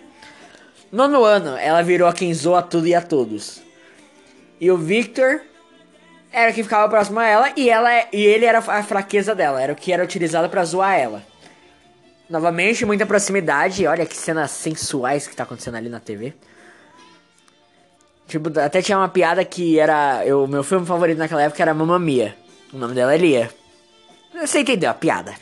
Nono 0.90 1.22
ano, 1.22 1.56
ela 1.56 1.82
virou 1.82 2.08
a 2.08 2.12
quem 2.12 2.34
zoa 2.34 2.60
tudo 2.60 2.88
e 2.88 2.96
a 2.96 3.00
todos. 3.00 3.62
E 4.60 4.72
o 4.72 4.76
Victor 4.76 5.40
era 6.32 6.52
quem 6.52 6.64
ficava 6.64 6.88
próximo 6.88 7.20
a 7.20 7.26
ela 7.28 7.52
e 7.56 7.70
ela 7.70 7.90
e 8.12 8.20
ele 8.20 8.44
era 8.44 8.58
a 8.58 8.82
fraqueza 8.82 9.36
dela, 9.36 9.62
era 9.62 9.72
o 9.72 9.76
que 9.76 9.92
era 9.92 10.02
utilizado 10.02 10.48
para 10.48 10.64
zoar 10.64 10.98
ela. 10.98 11.22
Novamente, 12.28 12.84
muita 12.84 13.06
proximidade. 13.06 13.86
Olha 13.86 14.04
que 14.04 14.16
cenas 14.16 14.50
sensuais 14.50 15.28
que 15.28 15.36
tá 15.36 15.44
acontecendo 15.44 15.76
ali 15.76 15.88
na 15.88 16.00
TV. 16.00 16.34
Tipo, 18.28 18.56
até 18.60 18.82
tinha 18.82 18.98
uma 18.98 19.08
piada 19.08 19.42
que 19.42 19.78
era. 19.78 20.22
O 20.36 20.46
meu 20.46 20.62
filme 20.62 20.86
favorito 20.86 21.16
naquela 21.16 21.42
época 21.42 21.62
era 21.62 21.72
Mamma 21.72 21.98
Mia. 21.98 22.36
O 22.72 22.76
nome 22.76 22.94
dela 22.94 23.14
é 23.14 23.16
Lia. 23.16 23.50
Você 24.34 24.60
entendeu 24.60 24.90
a 24.90 24.94
piada? 24.94 25.34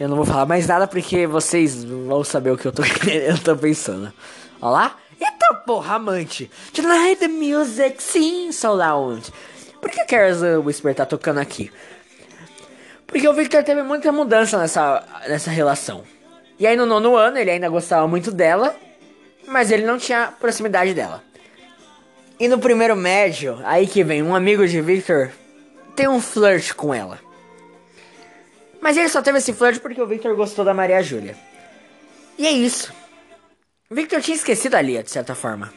Eu 0.00 0.08
não 0.08 0.16
vou 0.16 0.24
falar 0.24 0.46
mais 0.46 0.66
nada 0.66 0.88
porque 0.88 1.26
vocês 1.26 1.84
vão 1.84 2.24
saber 2.24 2.50
o 2.50 2.56
que 2.56 2.66
eu 2.66 2.72
tô, 2.72 2.82
eu 3.06 3.38
tô 3.38 3.54
pensando. 3.54 4.12
Olha 4.60 4.70
lá. 4.70 4.98
Eita 5.20 5.54
porra, 5.66 5.96
amante. 5.96 6.50
Tonight 6.72 7.16
the 7.16 7.28
music 7.28 8.02
seems 8.02 8.56
so 8.56 8.74
loud. 8.74 9.30
Por 9.80 9.90
que 9.90 10.04
Carel's 10.04 10.40
Whisper 10.64 10.94
tá 10.94 11.04
tocando 11.06 11.38
aqui? 11.38 11.70
Porque 13.06 13.28
o 13.28 13.34
Victor 13.34 13.62
teve 13.62 13.82
muita 13.82 14.10
mudança 14.10 14.58
nessa, 14.58 15.04
nessa 15.28 15.50
relação. 15.50 16.02
E 16.58 16.66
aí 16.66 16.76
no 16.76 16.86
nono 16.86 17.16
ano 17.16 17.38
ele 17.38 17.50
ainda 17.50 17.68
gostava 17.68 18.08
muito 18.08 18.32
dela, 18.32 18.74
mas 19.46 19.70
ele 19.70 19.84
não 19.84 19.98
tinha 19.98 20.32
proximidade 20.38 20.94
dela. 20.94 21.22
E 22.38 22.48
no 22.48 22.58
primeiro 22.58 22.96
médio, 22.96 23.60
aí 23.64 23.86
que 23.86 24.02
vem 24.02 24.22
um 24.22 24.34
amigo 24.34 24.66
de 24.66 24.80
Victor 24.80 25.30
tem 25.94 26.08
um 26.08 26.20
flirt 26.20 26.74
com 26.74 26.92
ela. 26.92 27.20
Mas 28.80 28.96
ele 28.96 29.08
só 29.08 29.22
teve 29.22 29.38
esse 29.38 29.52
flirt 29.52 29.80
porque 29.80 30.02
o 30.02 30.06
Victor 30.06 30.34
gostou 30.34 30.64
da 30.64 30.74
Maria 30.74 31.02
Júlia. 31.02 31.36
E 32.36 32.46
é 32.46 32.50
isso. 32.50 32.92
Victor 33.90 34.20
tinha 34.20 34.36
esquecido 34.36 34.74
a 34.74 34.82
Lia, 34.82 35.02
de 35.02 35.10
certa 35.10 35.34
forma. 35.34 35.72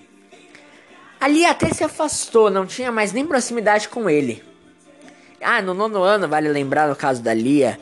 A 1.20 1.28
Lia 1.28 1.52
até 1.52 1.72
se 1.74 1.84
afastou, 1.84 2.50
não 2.50 2.66
tinha 2.66 2.92
mais 2.92 3.14
nem 3.14 3.26
proximidade 3.26 3.90
com 3.90 4.10
ele. 4.10 4.44
Ah, 5.42 5.62
no 5.62 5.74
nono 5.74 6.02
ano, 6.02 6.28
vale 6.28 6.50
lembrar 6.50 6.88
no 6.88 6.96
caso 6.96 7.22
da 7.22 7.34
Lia, 7.34 7.80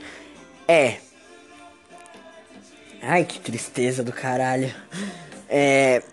é. 0.68 0.98
Ai, 3.02 3.24
que 3.24 3.40
tristeza 3.40 4.04
do 4.04 4.12
caralho. 4.12 4.74
É. 5.50 6.04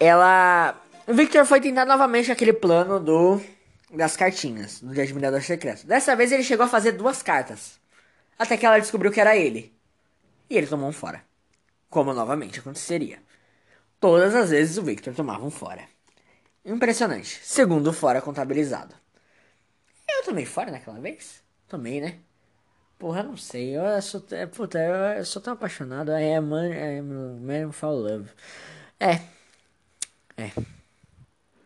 Ela. 0.00 0.80
O 1.06 1.14
Victor 1.14 1.44
foi 1.46 1.60
tentar 1.60 1.84
novamente 1.84 2.30
aquele 2.30 2.52
plano 2.52 3.00
do. 3.00 3.40
Das 3.90 4.16
cartinhas, 4.16 4.80
do 4.80 5.00
Admirador 5.00 5.42
Secreto. 5.42 5.86
Dessa 5.86 6.14
vez 6.14 6.30
ele 6.30 6.42
chegou 6.42 6.66
a 6.66 6.68
fazer 6.68 6.92
duas 6.92 7.22
cartas. 7.22 7.80
Até 8.38 8.56
que 8.56 8.66
ela 8.66 8.78
descobriu 8.78 9.10
que 9.10 9.20
era 9.20 9.34
ele. 9.34 9.74
E 10.50 10.56
ele 10.56 10.66
tomou 10.66 10.88
um 10.88 10.92
fora. 10.92 11.24
Como 11.88 12.12
novamente 12.12 12.60
aconteceria. 12.60 13.18
Todas 13.98 14.34
as 14.34 14.50
vezes 14.50 14.76
o 14.76 14.82
Victor 14.82 15.14
tomava 15.14 15.44
um 15.44 15.50
fora. 15.50 15.82
Impressionante. 16.64 17.40
Segundo 17.42 17.92
fora 17.92 18.20
contabilizado. 18.20 18.94
Eu 20.08 20.24
tomei 20.24 20.44
fora 20.44 20.70
naquela 20.70 21.00
vez? 21.00 21.42
Tomei, 21.66 22.00
né? 22.00 22.18
Porra, 22.98 23.22
não 23.22 23.36
sei. 23.36 23.76
Eu 23.76 24.02
sou. 24.02 24.22
É, 24.32 24.46
puta, 24.46 24.78
eu, 24.78 24.94
eu 25.18 25.24
sou 25.24 25.40
tão 25.40 25.52
apaixonado. 25.54 26.10
É, 26.10 26.40
man, 26.40 26.66
é 26.66 27.00
man 27.00 27.72
for 27.72 27.90
love. 27.90 28.28
É. 28.98 29.20
É. 30.36 30.50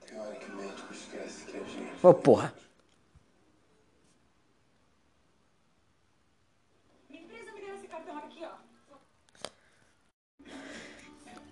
Teoricamente, 0.06 0.82
esquece 0.92 1.44
que 1.46 1.56
a 1.56 1.60
gente. 1.60 2.06
Ô, 2.06 2.10
oh, 2.10 2.14
porra. 2.14 2.54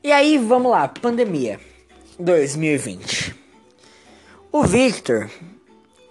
E 0.02 0.12
aí, 0.12 0.38
vamos 0.38 0.70
lá, 0.70 0.88
pandemia 0.88 1.60
2020. 2.18 3.34
O 4.50 4.64
Victor 4.64 5.30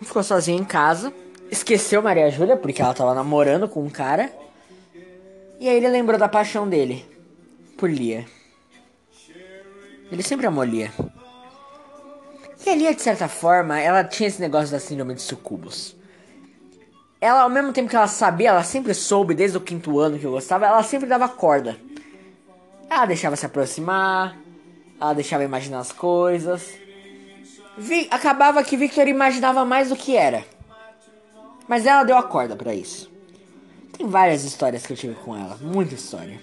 ficou 0.02 0.24
sozinho 0.24 0.62
em 0.62 0.64
casa, 0.64 1.12
esqueceu 1.52 2.02
Maria 2.02 2.30
Júlia 2.30 2.58
porque 2.58 2.82
ela 2.82 2.94
tava 2.94 3.14
namorando 3.14 3.68
com 3.68 3.84
um 3.84 3.90
cara. 3.90 4.32
E 5.60 5.68
aí 5.68 5.78
ele 5.78 5.90
lembrou 5.90 6.18
da 6.18 6.30
paixão 6.30 6.68
dele 6.68 7.06
por 7.78 7.90
Lia. 7.90 8.26
Ele 10.12 10.24
sempre 10.24 10.48
amou 10.48 10.64
Lia. 10.64 10.92
E 12.66 12.70
a 12.70 12.76
Lia, 12.76 12.94
de 12.94 13.02
certa 13.02 13.28
forma, 13.28 13.80
ela 13.80 14.04
tinha 14.04 14.28
esse 14.28 14.42
negócio 14.42 14.72
da 14.72 14.80
síndrome 14.80 15.14
de 15.14 15.22
sucubus. 15.22 15.96
Ela, 17.22 17.42
ao 17.42 17.50
mesmo 17.50 17.74
tempo 17.74 17.90
que 17.90 17.96
ela 17.96 18.08
sabia, 18.08 18.50
ela 18.50 18.64
sempre 18.64 18.94
soube, 18.94 19.34
desde 19.34 19.58
o 19.58 19.62
quinto 19.62 20.00
ano 20.00 20.18
que 20.18 20.26
eu 20.26 20.32
gostava, 20.32 20.66
ela 20.66 20.84
sempre 20.84 21.08
dava 21.08 21.28
corda. 21.28 21.78
Ela 22.90 23.06
deixava 23.06 23.36
se 23.36 23.46
aproximar, 23.46 24.38
ela 25.00 25.14
deixava 25.14 25.44
imaginar 25.44 25.80
as 25.80 25.92
coisas. 25.92 26.74
Vi, 27.78 28.08
acabava 28.10 28.64
que 28.64 28.76
Victor 28.76 29.08
imaginava 29.08 29.64
mais 29.64 29.90
do 29.90 29.96
que 29.96 30.16
era. 30.16 30.44
Mas 31.70 31.86
ela 31.86 32.04
deu 32.04 32.18
a 32.18 32.24
corda 32.24 32.56
para 32.56 32.74
isso. 32.74 33.12
Tem 33.96 34.08
várias 34.08 34.44
histórias 34.44 34.88
que 34.88 34.94
eu 34.94 34.98
tive 34.98 35.14
com 35.14 35.38
ela, 35.38 35.56
muita 35.62 35.94
história. 35.94 36.42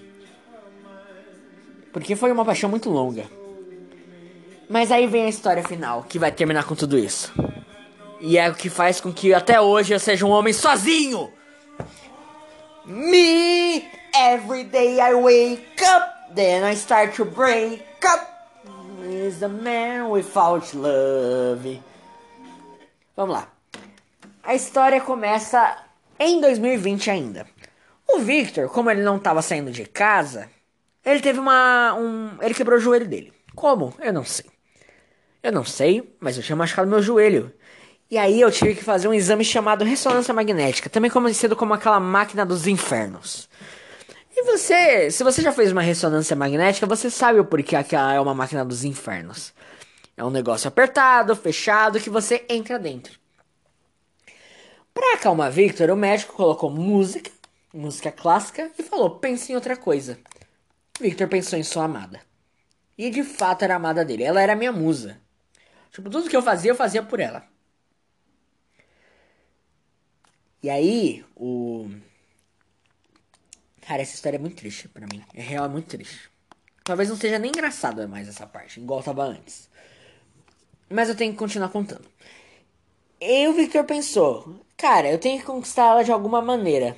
Porque 1.91 2.15
foi 2.15 2.31
uma 2.31 2.45
paixão 2.45 2.69
muito 2.69 2.89
longa. 2.89 3.25
Mas 4.69 4.89
aí 4.89 5.05
vem 5.05 5.25
a 5.25 5.29
história 5.29 5.61
final, 5.61 6.03
que 6.03 6.17
vai 6.17 6.31
terminar 6.31 6.63
com 6.63 6.75
tudo 6.75 6.97
isso. 6.97 7.33
E 8.21 8.37
é 8.37 8.49
o 8.49 8.55
que 8.55 8.69
faz 8.69 9.01
com 9.01 9.11
que 9.11 9.33
até 9.33 9.59
hoje 9.59 9.93
eu 9.93 9.99
seja 9.99 10.25
um 10.25 10.29
homem 10.29 10.53
sozinho. 10.53 11.29
Me, 12.85 13.83
every 14.15 14.63
day 14.63 15.01
I 15.01 15.13
wake 15.13 15.83
up. 15.83 16.33
Then 16.35 16.63
I 16.63 16.73
start 16.73 17.15
to 17.17 17.25
break 17.25 17.83
up. 18.05 18.25
Is 19.03 19.39
the 19.39 19.49
man 19.49 20.09
without 20.09 20.73
love. 20.73 21.81
Vamos 23.15 23.35
lá. 23.35 23.56
A 24.47 24.55
história 24.55 25.01
começa 25.01 25.77
em 26.17 26.39
2020 26.39 27.11
ainda. 27.11 27.45
O 28.07 28.19
Victor, 28.19 28.69
como 28.69 28.89
ele 28.89 29.01
não 29.01 29.17
estava 29.17 29.41
saindo 29.41 29.71
de 29.71 29.83
casa, 29.83 30.49
ele 31.03 31.19
teve 31.19 31.37
uma. 31.37 31.93
Um, 31.99 32.29
ele 32.41 32.53
quebrou 32.53 32.77
o 32.77 32.81
joelho 32.81 33.05
dele. 33.05 33.33
Como? 33.53 33.93
Eu 33.99 34.13
não 34.13 34.23
sei. 34.23 34.45
Eu 35.43 35.51
não 35.51 35.65
sei, 35.65 36.15
mas 36.21 36.37
eu 36.37 36.43
tinha 36.43 36.55
machucado 36.55 36.89
meu 36.89 37.01
joelho. 37.01 37.51
E 38.09 38.17
aí 38.17 38.39
eu 38.39 38.49
tive 38.49 38.73
que 38.73 38.85
fazer 38.85 39.09
um 39.09 39.13
exame 39.13 39.43
chamado 39.43 39.83
ressonância 39.83 40.33
magnética, 40.33 40.89
também 40.89 41.11
conhecido 41.11 41.53
como 41.53 41.73
aquela 41.73 41.99
máquina 41.99 42.45
dos 42.45 42.67
infernos. 42.67 43.49
E 44.33 44.43
você, 44.43 45.11
se 45.11 45.25
você 45.25 45.41
já 45.41 45.51
fez 45.51 45.73
uma 45.73 45.81
ressonância 45.81 46.37
magnética, 46.37 46.87
você 46.87 47.09
sabe 47.09 47.37
o 47.37 47.43
porquê 47.43 47.75
aquela 47.75 48.13
é 48.13 48.19
uma 48.21 48.33
máquina 48.33 48.63
dos 48.63 48.85
infernos. 48.85 49.53
É 50.15 50.23
um 50.23 50.29
negócio 50.29 50.69
apertado, 50.69 51.35
fechado, 51.35 51.99
que 51.99 52.09
você 52.09 52.45
entra 52.47 52.79
dentro. 52.79 53.26
Para 54.97 55.13
acalmar 55.15 55.51
Victor, 55.51 55.91
o 55.91 55.95
médico 55.95 56.33
colocou 56.33 56.71
música, 56.71 57.29
música 57.71 58.11
clássica, 58.11 58.71
e 58.79 58.81
falou: 58.81 59.19
pense 59.19 59.51
em 59.51 59.55
outra 59.55 59.77
coisa. 59.77 60.17
Victor 60.99 61.27
pensou 61.27 61.59
em 61.59 61.61
sua 61.61 61.83
amada. 61.83 62.19
E 62.97 63.11
de 63.11 63.23
fato 63.23 63.61
era 63.61 63.75
amada 63.75 64.03
dele. 64.03 64.23
Ela 64.23 64.41
era 64.41 64.55
minha 64.55 64.71
musa. 64.71 65.21
Tipo, 65.91 66.09
tudo 66.09 66.27
que 66.27 66.35
eu 66.35 66.41
fazia, 66.41 66.71
eu 66.71 66.75
fazia 66.75 67.03
por 67.03 67.19
ela. 67.19 67.47
E 70.63 70.67
aí, 70.67 71.23
o 71.35 71.91
Cara, 73.81 74.01
essa 74.01 74.15
história 74.15 74.37
é 74.37 74.39
muito 74.39 74.55
triste 74.55 74.87
para 74.87 75.05
mim. 75.05 75.23
É 75.35 75.41
real, 75.43 75.65
é 75.65 75.69
muito 75.69 75.89
triste. 75.89 76.31
Talvez 76.83 77.07
não 77.07 77.15
seja 77.15 77.37
nem 77.37 77.51
engraçada 77.51 78.07
mais 78.07 78.27
essa 78.27 78.47
parte, 78.47 78.79
igual 78.79 79.03
tava 79.03 79.23
antes. 79.23 79.69
Mas 80.89 81.07
eu 81.07 81.15
tenho 81.15 81.33
que 81.33 81.37
continuar 81.37 81.69
contando. 81.69 82.09
E 83.21 83.47
o 83.47 83.53
Victor 83.53 83.83
pensou: 83.83 84.65
Cara, 84.77 85.09
eu 85.09 85.19
tenho 85.19 85.39
que 85.39 85.45
conquistar 85.45 85.87
ela 85.87 86.03
de 86.03 86.11
alguma 86.11 86.41
maneira. 86.41 86.95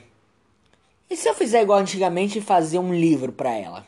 E 1.09 1.15
se 1.15 1.27
eu 1.27 1.33
fizer 1.33 1.61
igual 1.61 1.79
antigamente 1.79 2.37
e 2.37 2.41
fazer 2.41 2.77
um 2.77 2.93
livro 2.93 3.31
para 3.31 3.51
ela? 3.51 3.87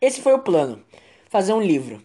Esse 0.00 0.22
foi 0.22 0.32
o 0.32 0.38
plano: 0.38 0.82
fazer 1.28 1.52
um 1.52 1.60
livro. 1.60 2.02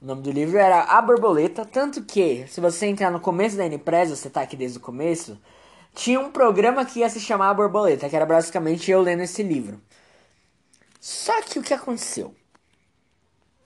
O 0.00 0.06
nome 0.06 0.22
do 0.22 0.30
livro 0.30 0.56
era 0.58 0.82
A 0.84 1.02
Borboleta. 1.02 1.64
Tanto 1.66 2.02
que, 2.04 2.46
se 2.48 2.60
você 2.60 2.86
entrar 2.86 3.10
no 3.10 3.20
começo 3.20 3.56
da 3.56 3.66
N-Press, 3.66 4.10
você 4.10 4.30
tá 4.30 4.42
aqui 4.42 4.56
desde 4.56 4.78
o 4.78 4.80
começo 4.80 5.38
tinha 5.94 6.20
um 6.20 6.30
programa 6.30 6.84
que 6.84 7.00
ia 7.00 7.08
se 7.08 7.20
chamar 7.20 7.50
A 7.50 7.54
Borboleta, 7.54 8.08
que 8.08 8.16
era 8.16 8.26
basicamente 8.26 8.90
eu 8.90 9.00
lendo 9.00 9.22
esse 9.22 9.42
livro. 9.42 9.80
Só 11.00 11.42
que 11.42 11.58
o 11.58 11.62
que 11.62 11.74
aconteceu? 11.74 12.34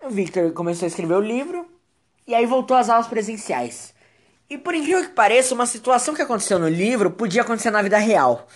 O 0.02 0.10
Victor 0.10 0.52
começou 0.52 0.86
a 0.86 0.88
escrever 0.88 1.14
o 1.14 1.20
livro 1.20 1.66
e 2.26 2.34
aí 2.34 2.46
voltou 2.46 2.76
às 2.76 2.88
aulas 2.88 3.06
presenciais. 3.06 3.93
E 4.48 4.58
por 4.58 4.74
incrível 4.74 5.02
que 5.02 5.14
pareça, 5.14 5.54
uma 5.54 5.66
situação 5.66 6.14
que 6.14 6.22
aconteceu 6.22 6.58
no 6.58 6.68
livro 6.68 7.10
podia 7.10 7.42
acontecer 7.42 7.70
na 7.70 7.82
vida 7.82 7.98
real, 7.98 8.46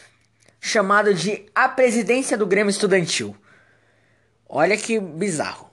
chamado 0.60 1.14
de 1.14 1.46
A 1.54 1.68
Presidência 1.68 2.36
do 2.36 2.46
Grêmio 2.46 2.70
Estudantil. 2.70 3.34
Olha 4.48 4.76
que 4.76 4.98
bizarro. 5.00 5.70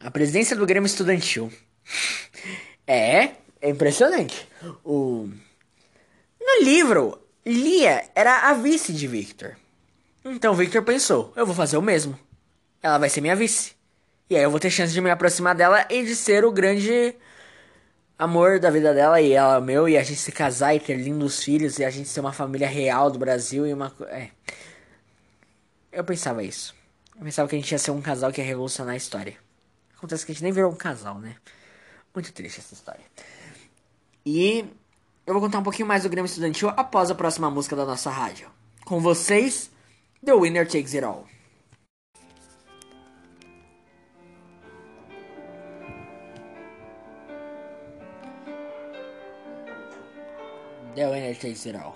A 0.00 0.10
presidência 0.10 0.56
do 0.56 0.66
Grêmio 0.66 0.86
Estudantil. 0.86 1.52
É, 2.92 3.36
é 3.62 3.70
impressionante. 3.70 4.48
O 4.82 5.30
no 6.40 6.64
livro, 6.64 7.20
Lia 7.46 8.04
era 8.14 8.48
a 8.48 8.54
vice 8.54 8.92
de 8.92 9.06
Victor. 9.06 9.56
Então 10.24 10.54
Victor 10.54 10.82
pensou: 10.82 11.32
eu 11.36 11.46
vou 11.46 11.54
fazer 11.54 11.76
o 11.76 11.82
mesmo. 11.82 12.18
Ela 12.82 12.98
vai 12.98 13.08
ser 13.08 13.20
minha 13.20 13.36
vice. 13.36 13.72
E 14.28 14.36
aí 14.36 14.42
eu 14.42 14.50
vou 14.50 14.58
ter 14.58 14.70
chance 14.70 14.92
de 14.92 15.00
me 15.00 15.10
aproximar 15.10 15.54
dela 15.54 15.86
e 15.90 16.02
de 16.02 16.16
ser 16.16 16.44
o 16.44 16.50
grande 16.50 17.14
amor 18.20 18.60
da 18.60 18.70
vida 18.70 18.92
dela 18.92 19.18
e 19.18 19.32
ela 19.32 19.62
meu 19.62 19.88
e 19.88 19.96
a 19.96 20.02
gente 20.02 20.20
se 20.20 20.30
casar 20.30 20.74
e 20.74 20.80
ter 20.80 20.94
lindos 20.94 21.42
filhos 21.42 21.78
e 21.78 21.84
a 21.84 21.90
gente 21.90 22.06
ser 22.06 22.20
uma 22.20 22.34
família 22.34 22.68
real 22.68 23.10
do 23.10 23.18
Brasil 23.18 23.66
e 23.66 23.72
uma 23.72 23.90
é. 24.08 24.28
Eu 25.90 26.04
pensava 26.04 26.42
isso. 26.44 26.74
Eu 27.16 27.24
pensava 27.24 27.48
que 27.48 27.56
a 27.56 27.58
gente 27.58 27.72
ia 27.72 27.78
ser 27.78 27.90
um 27.92 28.02
casal 28.02 28.30
que 28.30 28.40
ia 28.40 28.46
revolucionar 28.46 28.92
a 28.92 28.96
história. 28.96 29.36
Acontece 29.96 30.26
que 30.26 30.32
a 30.32 30.34
gente 30.34 30.44
nem 30.44 30.52
virou 30.52 30.70
um 30.70 30.76
casal, 30.76 31.18
né? 31.18 31.34
Muito 32.14 32.30
triste 32.32 32.60
essa 32.60 32.74
história. 32.74 33.04
E 34.24 34.66
eu 35.26 35.32
vou 35.32 35.40
contar 35.40 35.58
um 35.58 35.62
pouquinho 35.62 35.88
mais 35.88 36.02
do 36.02 36.10
Grêmio 36.10 36.26
Estudantil 36.26 36.68
após 36.76 37.10
a 37.10 37.14
próxima 37.14 37.50
música 37.50 37.74
da 37.74 37.86
nossa 37.86 38.10
rádio. 38.10 38.50
Com 38.84 39.00
vocês, 39.00 39.70
The 40.22 40.34
Winner 40.34 40.66
Takes 40.66 40.94
It 40.94 41.04
All. 41.04 41.26
Takes 50.94 51.66
It 51.66 51.76
All. 51.76 51.94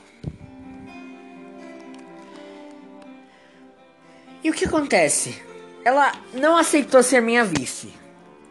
E 4.42 4.50
o 4.50 4.52
que 4.52 4.66
acontece? 4.66 5.40
Ela 5.84 6.12
não 6.32 6.56
aceitou 6.56 7.02
ser 7.02 7.20
minha 7.20 7.44
vice. 7.44 7.92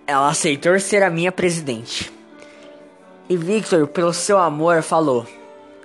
Ela 0.08 0.30
aceitou 0.30 0.80
ser 0.80 1.04
a 1.04 1.10
minha 1.10 1.32
presidente. 1.32 2.12
E 3.30 3.38
Victor, 3.38 3.88
pelo 3.88 4.14
seu 4.14 4.38
amor, 4.38 4.82
falou: 4.82 5.26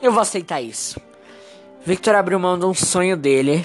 Eu 0.03 0.11
vou 0.11 0.21
aceitar 0.21 0.61
isso. 0.61 1.01
Victor 1.85 2.15
abriu 2.15 2.39
mão 2.39 2.59
de 2.59 2.67
um 2.67 2.75
sonho 2.75 3.17
dele 3.17 3.65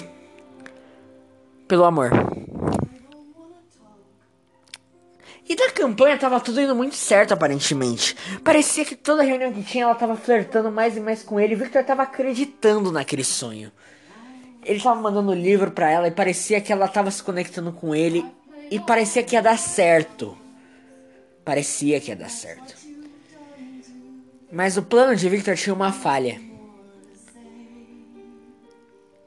pelo 1.66 1.84
amor. 1.84 2.33
Campanha 5.84 6.16
tava 6.16 6.40
tudo 6.40 6.62
indo 6.62 6.74
muito 6.74 6.94
certo, 6.94 7.32
aparentemente. 7.32 8.16
Parecia 8.42 8.86
que 8.86 8.96
toda 8.96 9.22
reunião 9.22 9.52
que 9.52 9.62
tinha 9.62 9.84
ela 9.84 9.94
tava 9.94 10.16
flertando 10.16 10.70
mais 10.70 10.96
e 10.96 11.00
mais 11.00 11.22
com 11.22 11.38
ele. 11.38 11.54
Victor 11.54 11.84
tava 11.84 12.02
acreditando 12.02 12.90
naquele 12.90 13.22
sonho. 13.22 13.70
Ele 14.64 14.80
tava 14.80 14.98
mandando 14.98 15.34
livro 15.34 15.70
para 15.70 15.90
ela 15.90 16.08
e 16.08 16.10
parecia 16.10 16.58
que 16.58 16.72
ela 16.72 16.88
tava 16.88 17.10
se 17.10 17.22
conectando 17.22 17.70
com 17.70 17.94
ele. 17.94 18.24
E 18.70 18.80
parecia 18.80 19.22
que 19.22 19.36
ia 19.36 19.42
dar 19.42 19.58
certo. 19.58 20.36
Parecia 21.44 22.00
que 22.00 22.10
ia 22.10 22.16
dar 22.16 22.30
certo. 22.30 22.74
Mas 24.50 24.78
o 24.78 24.82
plano 24.82 25.14
de 25.14 25.28
Victor 25.28 25.54
tinha 25.54 25.74
uma 25.74 25.92
falha. 25.92 26.40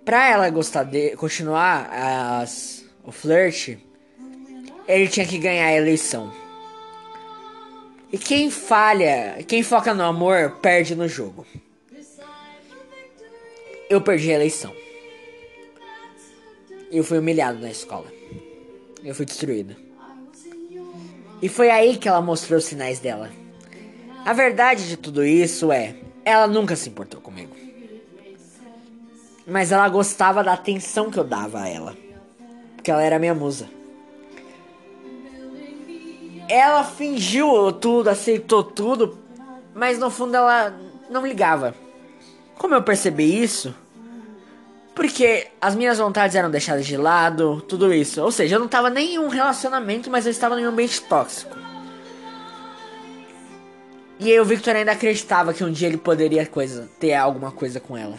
Pra 0.03 0.27
ela 0.27 0.49
gostar 0.49 0.85
de 0.85 1.15
continuar 1.17 1.87
as, 2.41 2.83
o 3.03 3.11
flirt, 3.11 3.77
ele 4.87 5.07
tinha 5.07 5.25
que 5.25 5.37
ganhar 5.37 5.67
a 5.67 5.73
eleição. 5.73 6.46
E 8.11 8.17
quem 8.17 8.49
falha, 8.49 9.43
quem 9.47 9.61
foca 9.63 9.93
no 9.93 10.03
amor, 10.03 10.57
perde 10.61 10.95
no 10.95 11.07
jogo. 11.07 11.45
Eu 13.89 14.01
perdi 14.01 14.31
a 14.31 14.35
eleição. 14.35 14.73
Eu 16.89 17.03
fui 17.03 17.19
humilhado 17.19 17.59
na 17.59 17.69
escola. 17.69 18.11
Eu 19.03 19.13
fui 19.13 19.25
destruído. 19.25 19.75
E 21.41 21.49
foi 21.49 21.69
aí 21.69 21.97
que 21.97 22.07
ela 22.07 22.21
mostrou 22.21 22.57
os 22.57 22.65
sinais 22.65 22.99
dela. 22.99 23.29
A 24.25 24.33
verdade 24.33 24.87
de 24.87 24.97
tudo 24.97 25.23
isso 25.23 25.71
é, 25.71 25.95
ela 26.25 26.47
nunca 26.47 26.75
se 26.75 26.89
importou 26.89 27.21
comigo. 27.21 27.55
Mas 29.45 29.71
ela 29.71 29.87
gostava 29.87 30.43
da 30.43 30.53
atenção 30.53 31.11
que 31.11 31.17
eu 31.17 31.23
dava 31.23 31.61
a 31.61 31.69
ela. 31.69 31.95
Porque 32.75 32.91
ela 32.91 33.03
era 33.03 33.19
minha 33.19 33.35
musa. 33.35 33.76
Ela 36.49 36.83
fingiu 36.83 37.71
tudo, 37.73 38.09
aceitou 38.09 38.63
tudo, 38.63 39.17
mas 39.75 39.99
no 39.99 40.09
fundo 40.09 40.35
ela 40.35 40.73
não 41.09 41.25
ligava. 41.25 41.75
Como 42.57 42.73
eu 42.73 42.81
percebi 42.81 43.41
isso? 43.41 43.75
Porque 44.95 45.47
as 45.61 45.75
minhas 45.75 45.99
vontades 45.99 46.35
eram 46.35 46.49
deixadas 46.49 46.85
de 46.85 46.97
lado, 46.97 47.61
tudo 47.61 47.93
isso. 47.93 48.21
Ou 48.21 48.31
seja, 48.31 48.55
eu 48.55 48.59
não 48.59 48.65
estava 48.65 48.89
nem 48.89 49.15
em 49.15 49.19
um 49.19 49.27
relacionamento, 49.27 50.09
mas 50.09 50.25
eu 50.25 50.31
estava 50.31 50.59
em 50.59 50.65
um 50.65 50.69
ambiente 50.69 51.01
tóxico. 51.01 51.55
E 54.19 54.31
aí 54.31 54.39
o 54.39 54.45
Victor 54.45 54.75
ainda 54.75 54.93
acreditava 54.93 55.53
que 55.53 55.63
um 55.63 55.71
dia 55.71 55.87
ele 55.87 55.97
poderia 55.97 56.47
coisa, 56.47 56.89
ter 56.99 57.13
alguma 57.13 57.51
coisa 57.51 57.79
com 57.79 57.95
ela. 57.95 58.17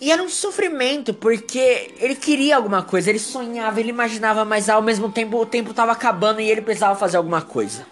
E 0.00 0.12
era 0.12 0.22
um 0.22 0.28
sofrimento, 0.28 1.12
porque 1.12 1.92
ele 1.98 2.14
queria 2.14 2.56
alguma 2.56 2.82
coisa, 2.82 3.10
ele 3.10 3.18
sonhava, 3.18 3.80
ele 3.80 3.90
imaginava, 3.90 4.44
mas 4.44 4.68
ao 4.68 4.80
mesmo 4.80 5.10
tempo 5.10 5.36
o 5.36 5.46
tempo 5.46 5.70
estava 5.70 5.90
acabando 5.90 6.40
e 6.40 6.48
ele 6.48 6.62
precisava 6.62 6.94
fazer 6.94 7.16
alguma 7.16 7.42
coisa. 7.42 7.84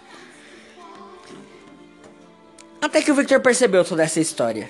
Até 2.81 3.01
que 3.01 3.11
o 3.11 3.15
Victor 3.15 3.41
percebeu 3.41 3.83
toda 3.83 4.03
essa 4.03 4.19
história. 4.21 4.69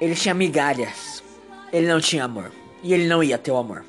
Ele 0.00 0.14
tinha 0.14 0.32
migalhas. 0.32 1.22
Ele 1.72 1.86
não 1.86 2.00
tinha 2.00 2.24
amor. 2.24 2.52
E 2.82 2.94
ele 2.94 3.06
não 3.06 3.22
ia 3.22 3.36
ter 3.36 3.50
o 3.50 3.56
amor. 3.56 3.84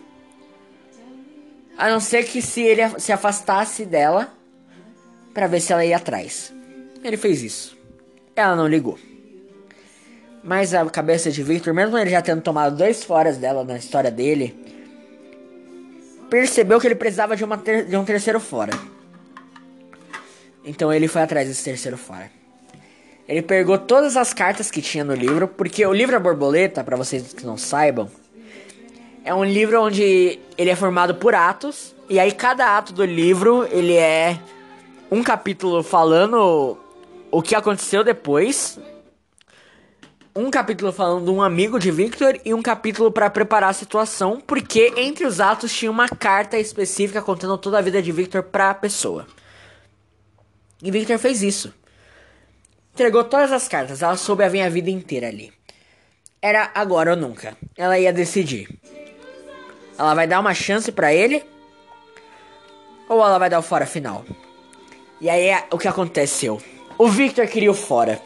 A 1.78 1.90
não 1.90 2.02
ser 2.02 2.24
que 2.26 2.42
se 2.42 2.62
ele 2.62 3.00
se 3.00 3.14
afastasse 3.14 3.86
dela 3.86 4.34
para 5.34 5.48
ver 5.48 5.62
se 5.62 5.72
ela 5.72 5.86
ia 5.86 5.96
atrás. 5.96 6.52
Ele 7.02 7.16
fez 7.16 7.42
isso. 7.42 7.78
Ela 8.36 8.56
não 8.56 8.68
ligou. 8.68 9.00
Mas 10.44 10.74
a 10.74 10.86
cabeça 10.90 11.30
de 11.30 11.44
Victor, 11.44 11.74
mesmo 11.74 11.98
ele 11.98 12.10
já 12.10 12.22
tendo 12.22 12.42
tomado 12.42 12.76
dois 12.76 13.04
foras 13.04 13.38
dela 13.38 13.64
na 13.64 13.78
história 13.78 14.10
dele, 14.10 14.58
percebeu 16.30 16.80
que 16.80 16.88
ele 16.88 16.96
precisava 16.96 17.36
de, 17.36 17.46
ter 17.64 17.86
de 17.86 17.98
um 17.98 18.06
terceiro 18.06 18.40
fora. 18.40 18.72
Então 20.64 20.94
ele 20.94 21.08
foi 21.08 21.22
atrás 21.22 21.48
desse 21.48 21.64
terceiro 21.64 21.98
fora. 21.98 22.32
Ele 23.28 23.42
pegou 23.42 23.78
todas 23.78 24.18
as 24.18 24.34
cartas 24.34 24.72
que 24.72 24.82
tinha 24.82 25.04
no 25.04 25.14
livro, 25.14 25.48
porque 25.48 25.86
o 25.86 25.94
livro 25.94 26.16
A 26.16 26.20
Borboleta, 26.20 26.84
para 26.84 26.98
vocês 26.98 27.34
que 27.34 27.46
não 27.46 27.58
saibam, 27.58 28.10
é 29.24 29.34
um 29.34 29.44
livro 29.44 29.82
onde 29.82 30.40
ele 30.58 30.70
é 30.70 30.76
formado 30.76 31.14
por 31.16 31.36
atos, 31.36 31.96
e 32.10 32.20
aí 32.20 32.32
cada 32.32 32.76
ato 32.76 32.92
do 32.92 33.06
livro, 33.06 33.68
ele 33.72 33.96
é 33.96 34.40
um 35.12 35.22
capítulo 35.22 35.84
falando 35.84 36.78
o 37.30 37.42
que 37.42 37.54
aconteceu 37.54 38.04
depois, 38.04 38.79
um 40.40 40.50
capítulo 40.50 40.94
falando 40.94 41.26
de 41.26 41.32
um 41.32 41.42
amigo 41.42 41.78
de 41.78 41.92
Victor 41.92 42.40
e 42.46 42.54
um 42.54 42.62
capítulo 42.62 43.12
para 43.12 43.30
preparar 43.30 43.72
a 43.72 43.74
situação, 43.74 44.40
porque 44.40 44.94
entre 44.96 45.26
os 45.26 45.42
atos 45.42 45.74
tinha 45.74 45.92
uma 45.92 46.08
carta 46.08 46.58
específica 46.58 47.22
contando 47.22 47.58
toda 47.58 47.78
a 47.78 47.82
vida 47.82 48.02
de 48.02 48.10
Victor 48.10 48.44
para 48.44 48.70
a 48.70 48.74
pessoa. 48.74 49.28
E 50.82 50.90
Victor 50.90 51.20
fez 51.20 51.44
isso. 51.44 51.74
Entregou 52.94 53.26
todas 53.26 53.52
as 53.52 53.68
cartas, 53.68 54.02
ela 54.02 54.16
soube 54.16 54.44
a 54.44 54.50
minha 54.50 54.70
vida 54.70 54.90
inteira 54.90 55.28
ali. 55.28 55.52
Era 56.42 56.72
agora 56.74 57.12
ou 57.12 57.18
nunca. 57.18 57.58
Ela 57.78 58.00
ia 58.00 58.14
decidir. 58.14 58.70
Ela 59.98 60.14
vai 60.14 60.26
dar 60.26 60.40
uma 60.40 60.54
chance 60.54 60.90
para 60.90 61.14
ele 61.14 61.44
ou 63.10 63.22
ela 63.22 63.38
vai 63.38 63.50
dar 63.50 63.60
o 63.60 63.64
fora 63.64 63.86
final. 63.86 64.24
E 65.20 65.30
aí 65.30 65.50
é 65.50 65.68
o 65.70 65.78
que 65.78 65.88
aconteceu. 65.88 66.62
O 66.98 67.10
Victor 67.10 67.46
queria 67.48 67.72
o 67.72 67.74
fora. 67.74 68.22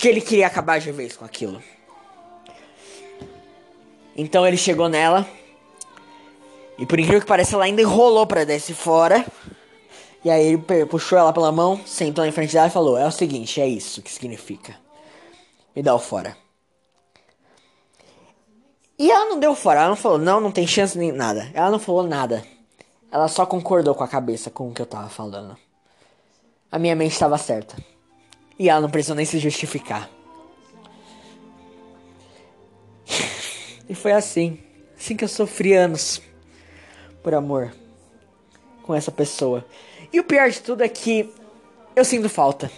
Porque 0.00 0.08
ele 0.08 0.22
queria 0.22 0.46
acabar 0.46 0.80
de 0.80 0.90
vez 0.90 1.14
com 1.14 1.26
aquilo. 1.26 1.62
Então 4.16 4.46
ele 4.46 4.56
chegou 4.56 4.88
nela. 4.88 5.28
E 6.78 6.86
por 6.86 6.98
incrível 6.98 7.20
que 7.20 7.26
pareça, 7.26 7.54
ela 7.54 7.66
ainda 7.66 7.82
enrolou 7.82 8.26
pra 8.26 8.44
descer 8.44 8.74
fora. 8.74 9.22
E 10.24 10.30
aí 10.30 10.46
ele 10.46 10.86
puxou 10.86 11.18
ela 11.18 11.34
pela 11.34 11.52
mão, 11.52 11.78
sentou 11.84 12.24
em 12.24 12.32
frente 12.32 12.54
dela 12.54 12.68
e 12.68 12.70
falou: 12.70 12.96
É 12.96 13.06
o 13.06 13.10
seguinte, 13.10 13.60
é 13.60 13.68
isso 13.68 14.00
que 14.00 14.10
significa. 14.10 14.74
Me 15.76 15.82
dá 15.82 15.94
o 15.94 15.98
fora. 15.98 16.34
E 18.98 19.10
ela 19.10 19.28
não 19.28 19.38
deu 19.38 19.54
fora, 19.54 19.80
ela 19.80 19.90
não 19.90 19.96
falou, 19.96 20.16
não, 20.16 20.40
não 20.40 20.50
tem 20.50 20.66
chance 20.66 20.96
nem 20.96 21.12
nada. 21.12 21.50
Ela 21.52 21.70
não 21.70 21.78
falou 21.78 22.04
nada. 22.04 22.42
Ela 23.12 23.28
só 23.28 23.44
concordou 23.44 23.94
com 23.94 24.02
a 24.02 24.08
cabeça 24.08 24.50
com 24.50 24.70
o 24.70 24.72
que 24.72 24.80
eu 24.80 24.86
tava 24.86 25.10
falando. 25.10 25.58
A 26.72 26.78
minha 26.78 26.96
mente 26.96 27.12
estava 27.12 27.36
certa. 27.36 27.76
E 28.60 28.68
ela 28.68 28.82
não 28.82 28.90
precisou 28.90 29.16
nem 29.16 29.24
se 29.24 29.38
justificar. 29.38 30.10
e 33.88 33.94
foi 33.94 34.12
assim. 34.12 34.58
Assim 34.98 35.16
que 35.16 35.24
eu 35.24 35.28
sofri 35.28 35.72
anos. 35.72 36.20
Por 37.22 37.32
amor. 37.32 37.72
Com 38.82 38.94
essa 38.94 39.10
pessoa. 39.10 39.64
E 40.12 40.20
o 40.20 40.24
pior 40.24 40.50
de 40.50 40.60
tudo 40.60 40.84
é 40.84 40.88
que 40.90 41.32
eu 41.96 42.04
sinto 42.04 42.28
falta. 42.28 42.70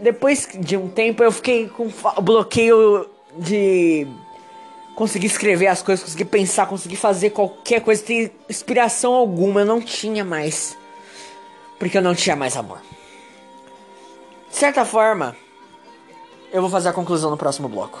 Depois 0.00 0.48
de 0.58 0.76
um 0.76 0.88
tempo 0.88 1.22
eu 1.22 1.30
fiquei 1.30 1.68
com 1.68 1.88
bloqueio 2.20 3.08
de 3.38 4.04
conseguir 4.96 5.28
escrever 5.28 5.68
as 5.68 5.80
coisas, 5.80 6.04
conseguir 6.04 6.24
pensar, 6.24 6.66
conseguir 6.66 6.96
fazer 6.96 7.30
qualquer 7.30 7.82
coisa, 7.82 8.02
ter 8.02 8.32
inspiração 8.50 9.14
alguma. 9.14 9.60
Eu 9.60 9.66
não 9.66 9.80
tinha 9.80 10.24
mais. 10.24 10.76
Porque 11.78 11.96
eu 11.96 12.02
não 12.02 12.16
tinha 12.16 12.34
mais 12.34 12.56
amor. 12.56 12.80
De 14.52 14.58
certa 14.58 14.84
forma, 14.84 15.34
eu 16.52 16.60
vou 16.60 16.70
fazer 16.70 16.90
a 16.90 16.92
conclusão 16.92 17.30
no 17.30 17.38
próximo 17.38 17.70
bloco. 17.70 18.00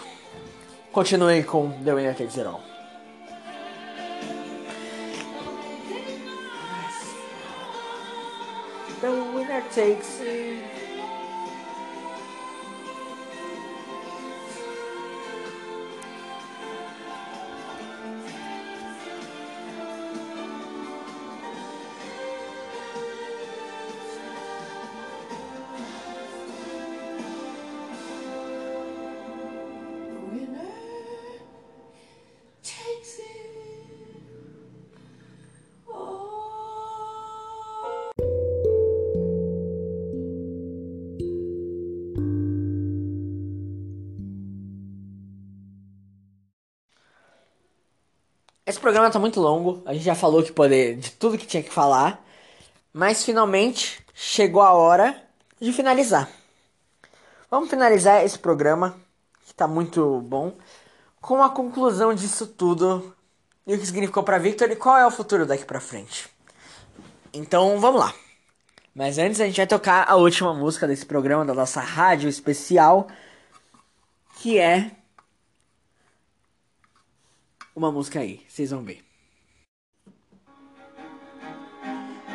Continue 0.92 1.42
com 1.42 1.72
The 1.82 1.94
Winner 1.94 2.14
Takes 2.14 2.36
It 2.36 2.46
All. 2.46 2.60
The 9.00 9.08
winner 9.34 9.62
takes 9.74 10.20
it. 10.20 10.51
Programa 48.82 49.10
tá 49.10 49.18
muito 49.18 49.40
longo, 49.40 49.80
a 49.86 49.94
gente 49.94 50.04
já 50.04 50.14
falou 50.14 50.42
que 50.42 50.52
poder 50.52 50.96
de 50.96 51.12
tudo 51.12 51.38
que 51.38 51.46
tinha 51.46 51.62
que 51.62 51.72
falar, 51.72 52.22
mas 52.92 53.24
finalmente 53.24 54.04
chegou 54.12 54.60
a 54.60 54.72
hora 54.72 55.22
de 55.60 55.72
finalizar. 55.72 56.28
Vamos 57.50 57.70
finalizar 57.70 58.24
esse 58.24 58.38
programa, 58.38 58.96
que 59.46 59.54
tá 59.54 59.68
muito 59.68 60.20
bom, 60.22 60.52
com 61.20 61.42
a 61.42 61.48
conclusão 61.48 62.12
disso 62.12 62.46
tudo 62.46 63.14
e 63.66 63.74
o 63.74 63.78
que 63.78 63.86
significou 63.86 64.22
para 64.22 64.38
Victor 64.38 64.70
e 64.70 64.76
qual 64.76 64.98
é 64.98 65.06
o 65.06 65.10
futuro 65.10 65.46
daqui 65.46 65.64
para 65.64 65.80
frente. 65.80 66.28
Então, 67.32 67.78
vamos 67.78 68.00
lá. 68.00 68.12
Mas 68.94 69.16
antes 69.16 69.40
a 69.40 69.46
gente 69.46 69.56
vai 69.56 69.66
tocar 69.66 70.04
a 70.10 70.16
última 70.16 70.52
música 70.52 70.86
desse 70.86 71.06
programa 71.06 71.44
da 71.44 71.54
nossa 71.54 71.80
rádio 71.80 72.28
especial, 72.28 73.06
que 74.40 74.58
é 74.58 74.90
uma 77.74 77.90
música 77.90 78.20
aí, 78.20 78.40
vocês 78.48 78.70
vão 78.70 78.82
ver. 78.82 79.02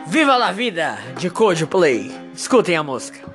Viva 0.08 0.38
la 0.38 0.52
vida 0.52 0.98
de 1.18 1.30
Coldplay. 1.30 2.12
Escutem 2.34 2.76
a 2.76 2.84
música. 2.84 3.28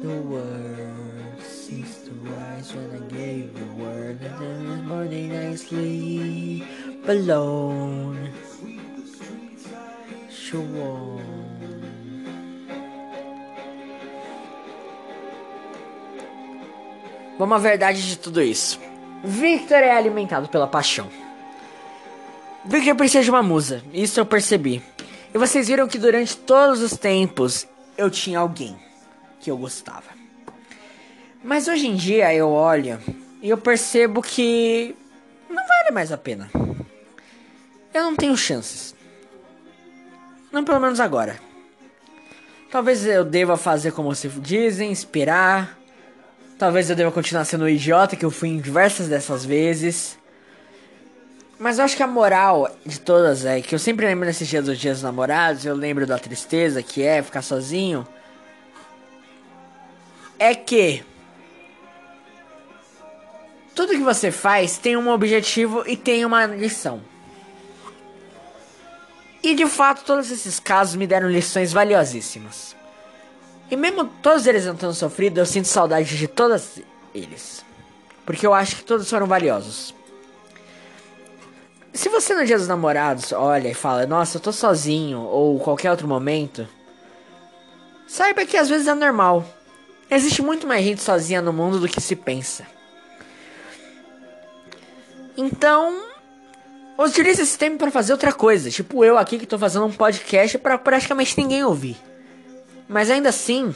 The 0.00 0.20
world 0.28 0.54
when 2.74 2.90
I 2.94 2.98
gave 3.08 3.54
the 3.54 3.64
word 3.82 4.20
and 4.22 4.66
this 4.68 5.70
morning 5.72 6.62
alone. 7.08 7.53
À 17.52 17.58
verdade 17.58 18.06
de 18.06 18.16
tudo 18.16 18.40
isso. 18.40 18.80
Victor 19.22 19.78
é 19.78 19.90
alimentado 19.90 20.48
pela 20.48 20.66
paixão. 20.66 21.10
Victor 22.64 22.94
precisa 22.94 23.22
de 23.22 23.30
uma 23.30 23.42
musa, 23.42 23.82
isso 23.92 24.18
eu 24.18 24.26
percebi. 24.26 24.82
E 25.34 25.38
vocês 25.38 25.68
viram 25.68 25.88
que 25.88 25.98
durante 25.98 26.36
todos 26.36 26.80
os 26.80 26.96
tempos 26.96 27.66
eu 27.98 28.10
tinha 28.10 28.38
alguém 28.38 28.76
que 29.40 29.50
eu 29.50 29.56
gostava. 29.56 30.14
Mas 31.42 31.68
hoje 31.68 31.86
em 31.86 31.94
dia 31.94 32.34
eu 32.34 32.48
olho 32.48 32.98
e 33.42 33.50
eu 33.50 33.58
percebo 33.58 34.22
que 34.22 34.96
não 35.48 35.62
vale 35.66 35.90
mais 35.92 36.10
a 36.10 36.16
pena. 36.16 36.50
Eu 37.92 38.04
não 38.04 38.16
tenho 38.16 38.36
chances. 38.36 38.94
Não 40.50 40.64
pelo 40.64 40.80
menos 40.80 41.00
agora. 41.00 41.38
Talvez 42.70 43.06
eu 43.06 43.24
deva 43.24 43.56
fazer 43.56 43.92
como 43.92 44.14
se 44.14 44.28
dizem, 44.28 44.90
esperar 44.90 45.78
Talvez 46.64 46.88
eu 46.88 46.96
deva 46.96 47.12
continuar 47.12 47.44
sendo 47.44 47.64
o 47.64 47.68
idiota 47.68 48.16
que 48.16 48.24
eu 48.24 48.30
fui 48.30 48.48
em 48.48 48.58
diversas 48.58 49.06
dessas 49.06 49.44
vezes. 49.44 50.18
Mas 51.58 51.78
eu 51.78 51.84
acho 51.84 51.94
que 51.94 52.02
a 52.02 52.06
moral 52.06 52.74
de 52.86 52.98
todas 52.98 53.44
é 53.44 53.60
que 53.60 53.74
eu 53.74 53.78
sempre 53.78 54.06
lembro 54.06 54.24
nesses 54.24 54.48
dias 54.48 54.64
dos 54.64 54.78
dias 54.78 54.96
dos 54.96 55.02
namorados, 55.02 55.66
eu 55.66 55.74
lembro 55.74 56.06
da 56.06 56.18
tristeza 56.18 56.82
que 56.82 57.02
é 57.02 57.22
ficar 57.22 57.42
sozinho. 57.42 58.08
É 60.38 60.54
que 60.54 61.04
tudo 63.74 63.90
que 63.90 63.98
você 63.98 64.30
faz 64.30 64.78
tem 64.78 64.96
um 64.96 65.10
objetivo 65.10 65.84
e 65.86 65.98
tem 65.98 66.24
uma 66.24 66.46
lição. 66.46 67.02
E 69.42 69.54
de 69.54 69.66
fato, 69.66 70.02
todos 70.06 70.30
esses 70.30 70.58
casos 70.58 70.96
me 70.96 71.06
deram 71.06 71.28
lições 71.28 71.74
valiosíssimas. 71.74 72.74
E 73.74 73.76
mesmo 73.76 74.04
todos 74.04 74.46
eles 74.46 74.66
não 74.66 74.76
tendo 74.76 74.94
sofrido, 74.94 75.40
eu 75.40 75.44
sinto 75.44 75.66
saudade 75.66 76.16
de 76.16 76.28
todos 76.28 76.78
eles. 77.12 77.64
Porque 78.24 78.46
eu 78.46 78.54
acho 78.54 78.76
que 78.76 78.84
todos 78.84 79.10
foram 79.10 79.26
valiosos. 79.26 79.92
Se 81.92 82.08
você 82.08 82.36
no 82.36 82.46
dia 82.46 82.56
dos 82.56 82.68
namorados 82.68 83.32
olha 83.32 83.68
e 83.68 83.74
fala, 83.74 84.06
nossa, 84.06 84.36
eu 84.36 84.40
tô 84.40 84.52
sozinho, 84.52 85.22
ou 85.22 85.58
qualquer 85.58 85.90
outro 85.90 86.06
momento, 86.06 86.68
saiba 88.06 88.46
que 88.46 88.56
às 88.56 88.68
vezes 88.68 88.86
é 88.86 88.94
normal. 88.94 89.44
Existe 90.08 90.40
muito 90.40 90.68
mais 90.68 90.84
gente 90.84 91.02
sozinha 91.02 91.42
no 91.42 91.52
mundo 91.52 91.80
do 91.80 91.88
que 91.88 92.00
se 92.00 92.14
pensa. 92.14 92.64
Então, 95.36 96.00
utilize 96.96 97.42
esse 97.42 97.58
tempo 97.58 97.78
para 97.78 97.90
fazer 97.90 98.12
outra 98.12 98.32
coisa. 98.32 98.70
Tipo 98.70 99.04
eu 99.04 99.18
aqui 99.18 99.36
que 99.36 99.46
tô 99.46 99.58
fazendo 99.58 99.86
um 99.86 99.92
podcast 99.92 100.58
para 100.58 100.78
praticamente 100.78 101.36
ninguém 101.36 101.64
ouvir. 101.64 102.13
Mas 102.88 103.10
ainda 103.10 103.30
assim, 103.30 103.74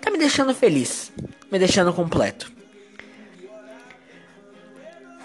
tá 0.00 0.10
me 0.10 0.18
deixando 0.18 0.54
feliz, 0.54 1.12
me 1.50 1.58
deixando 1.58 1.92
completo. 1.92 2.50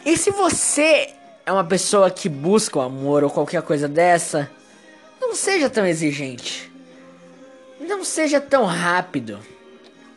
E 0.06 0.18
se 0.18 0.32
você 0.32 1.14
é 1.46 1.52
uma 1.52 1.64
pessoa 1.64 2.10
que 2.12 2.28
busca 2.28 2.80
o 2.80 2.82
amor 2.82 3.24
ou 3.24 3.30
qualquer 3.30 3.62
coisa 3.62 3.88
dessa, 3.88 4.50
não 5.20 5.36
seja 5.36 5.70
tão 5.70 5.86
exigente. 5.86 6.72
Não 7.80 8.04
seja 8.04 8.42
tão 8.42 8.66
rápido. 8.66 9.40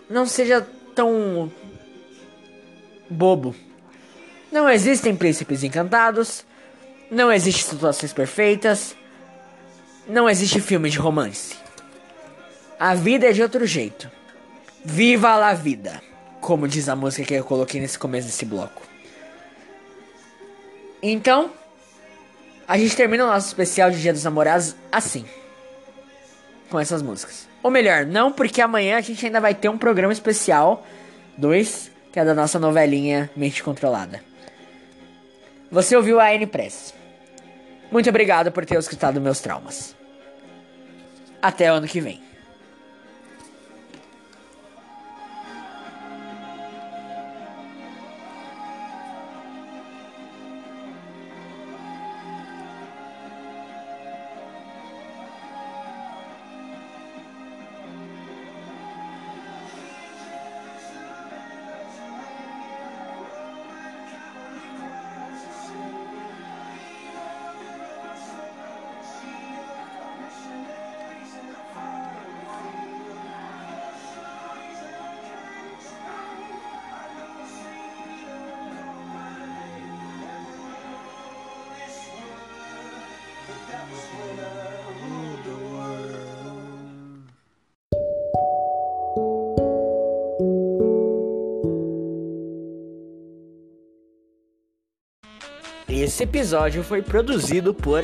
Não 0.08 0.26
seja 0.26 0.66
tão 0.94 1.52
bobo. 3.08 3.54
Não 4.50 4.68
existem 4.68 5.14
príncipes 5.14 5.62
encantados. 5.62 6.44
Não 7.10 7.30
existem 7.32 7.64
situações 7.64 8.12
perfeitas. 8.12 8.96
Não 10.08 10.28
existe 10.28 10.60
filme 10.60 10.90
de 10.90 10.98
romance. 10.98 11.65
A 12.78 12.94
vida 12.94 13.28
é 13.28 13.32
de 13.32 13.42
outro 13.42 13.66
jeito. 13.66 14.10
Viva 14.84 15.30
a 15.30 15.54
vida, 15.54 16.02
como 16.42 16.68
diz 16.68 16.88
a 16.88 16.94
música 16.94 17.24
que 17.26 17.34
eu 17.34 17.44
coloquei 17.44 17.80
nesse 17.80 17.98
começo 17.98 18.26
desse 18.26 18.44
bloco. 18.44 18.82
Então, 21.02 21.50
a 22.68 22.76
gente 22.76 22.94
termina 22.94 23.24
o 23.24 23.28
nosso 23.28 23.46
especial 23.48 23.90
de 23.90 24.00
Dia 24.00 24.12
dos 24.12 24.24
Namorados 24.24 24.76
assim. 24.92 25.24
Com 26.68 26.78
essas 26.78 27.00
músicas. 27.00 27.48
Ou 27.62 27.70
melhor, 27.70 28.04
não, 28.04 28.30
porque 28.30 28.60
amanhã 28.60 28.98
a 28.98 29.00
gente 29.00 29.24
ainda 29.24 29.40
vai 29.40 29.54
ter 29.54 29.70
um 29.70 29.78
programa 29.78 30.12
especial 30.12 30.86
2, 31.38 31.90
que 32.12 32.20
é 32.20 32.24
da 32.24 32.34
nossa 32.34 32.58
novelinha 32.58 33.30
Mente 33.34 33.62
Controlada. 33.62 34.22
Você 35.70 35.96
ouviu 35.96 36.20
a 36.20 36.32
N-Press. 36.34 36.92
Muito 37.90 38.10
obrigado 38.10 38.52
por 38.52 38.66
ter 38.66 38.78
escutado 38.78 39.20
meus 39.20 39.40
traumas. 39.40 39.96
Até 41.40 41.72
o 41.72 41.76
ano 41.76 41.88
que 41.88 42.00
vem. 42.00 42.25
Esse 96.16 96.24
episódio 96.24 96.82
foi 96.82 97.02
produzido 97.02 97.74
por 97.74 98.02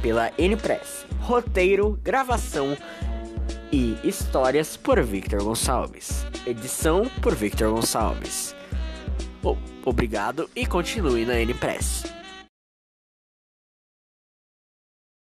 pela 0.00 0.30
N-Press. 0.38 1.04
Roteiro, 1.18 1.98
gravação 2.04 2.76
e 3.72 3.98
histórias 4.04 4.76
por 4.76 5.02
Victor 5.02 5.42
Gonçalves. 5.42 6.24
Edição 6.46 7.10
por 7.20 7.34
Victor 7.34 7.72
Gonçalves. 7.72 8.54
obrigado 9.84 10.48
e 10.54 10.64
continue 10.64 11.26
na 11.26 11.40
N-Press. 11.40 12.07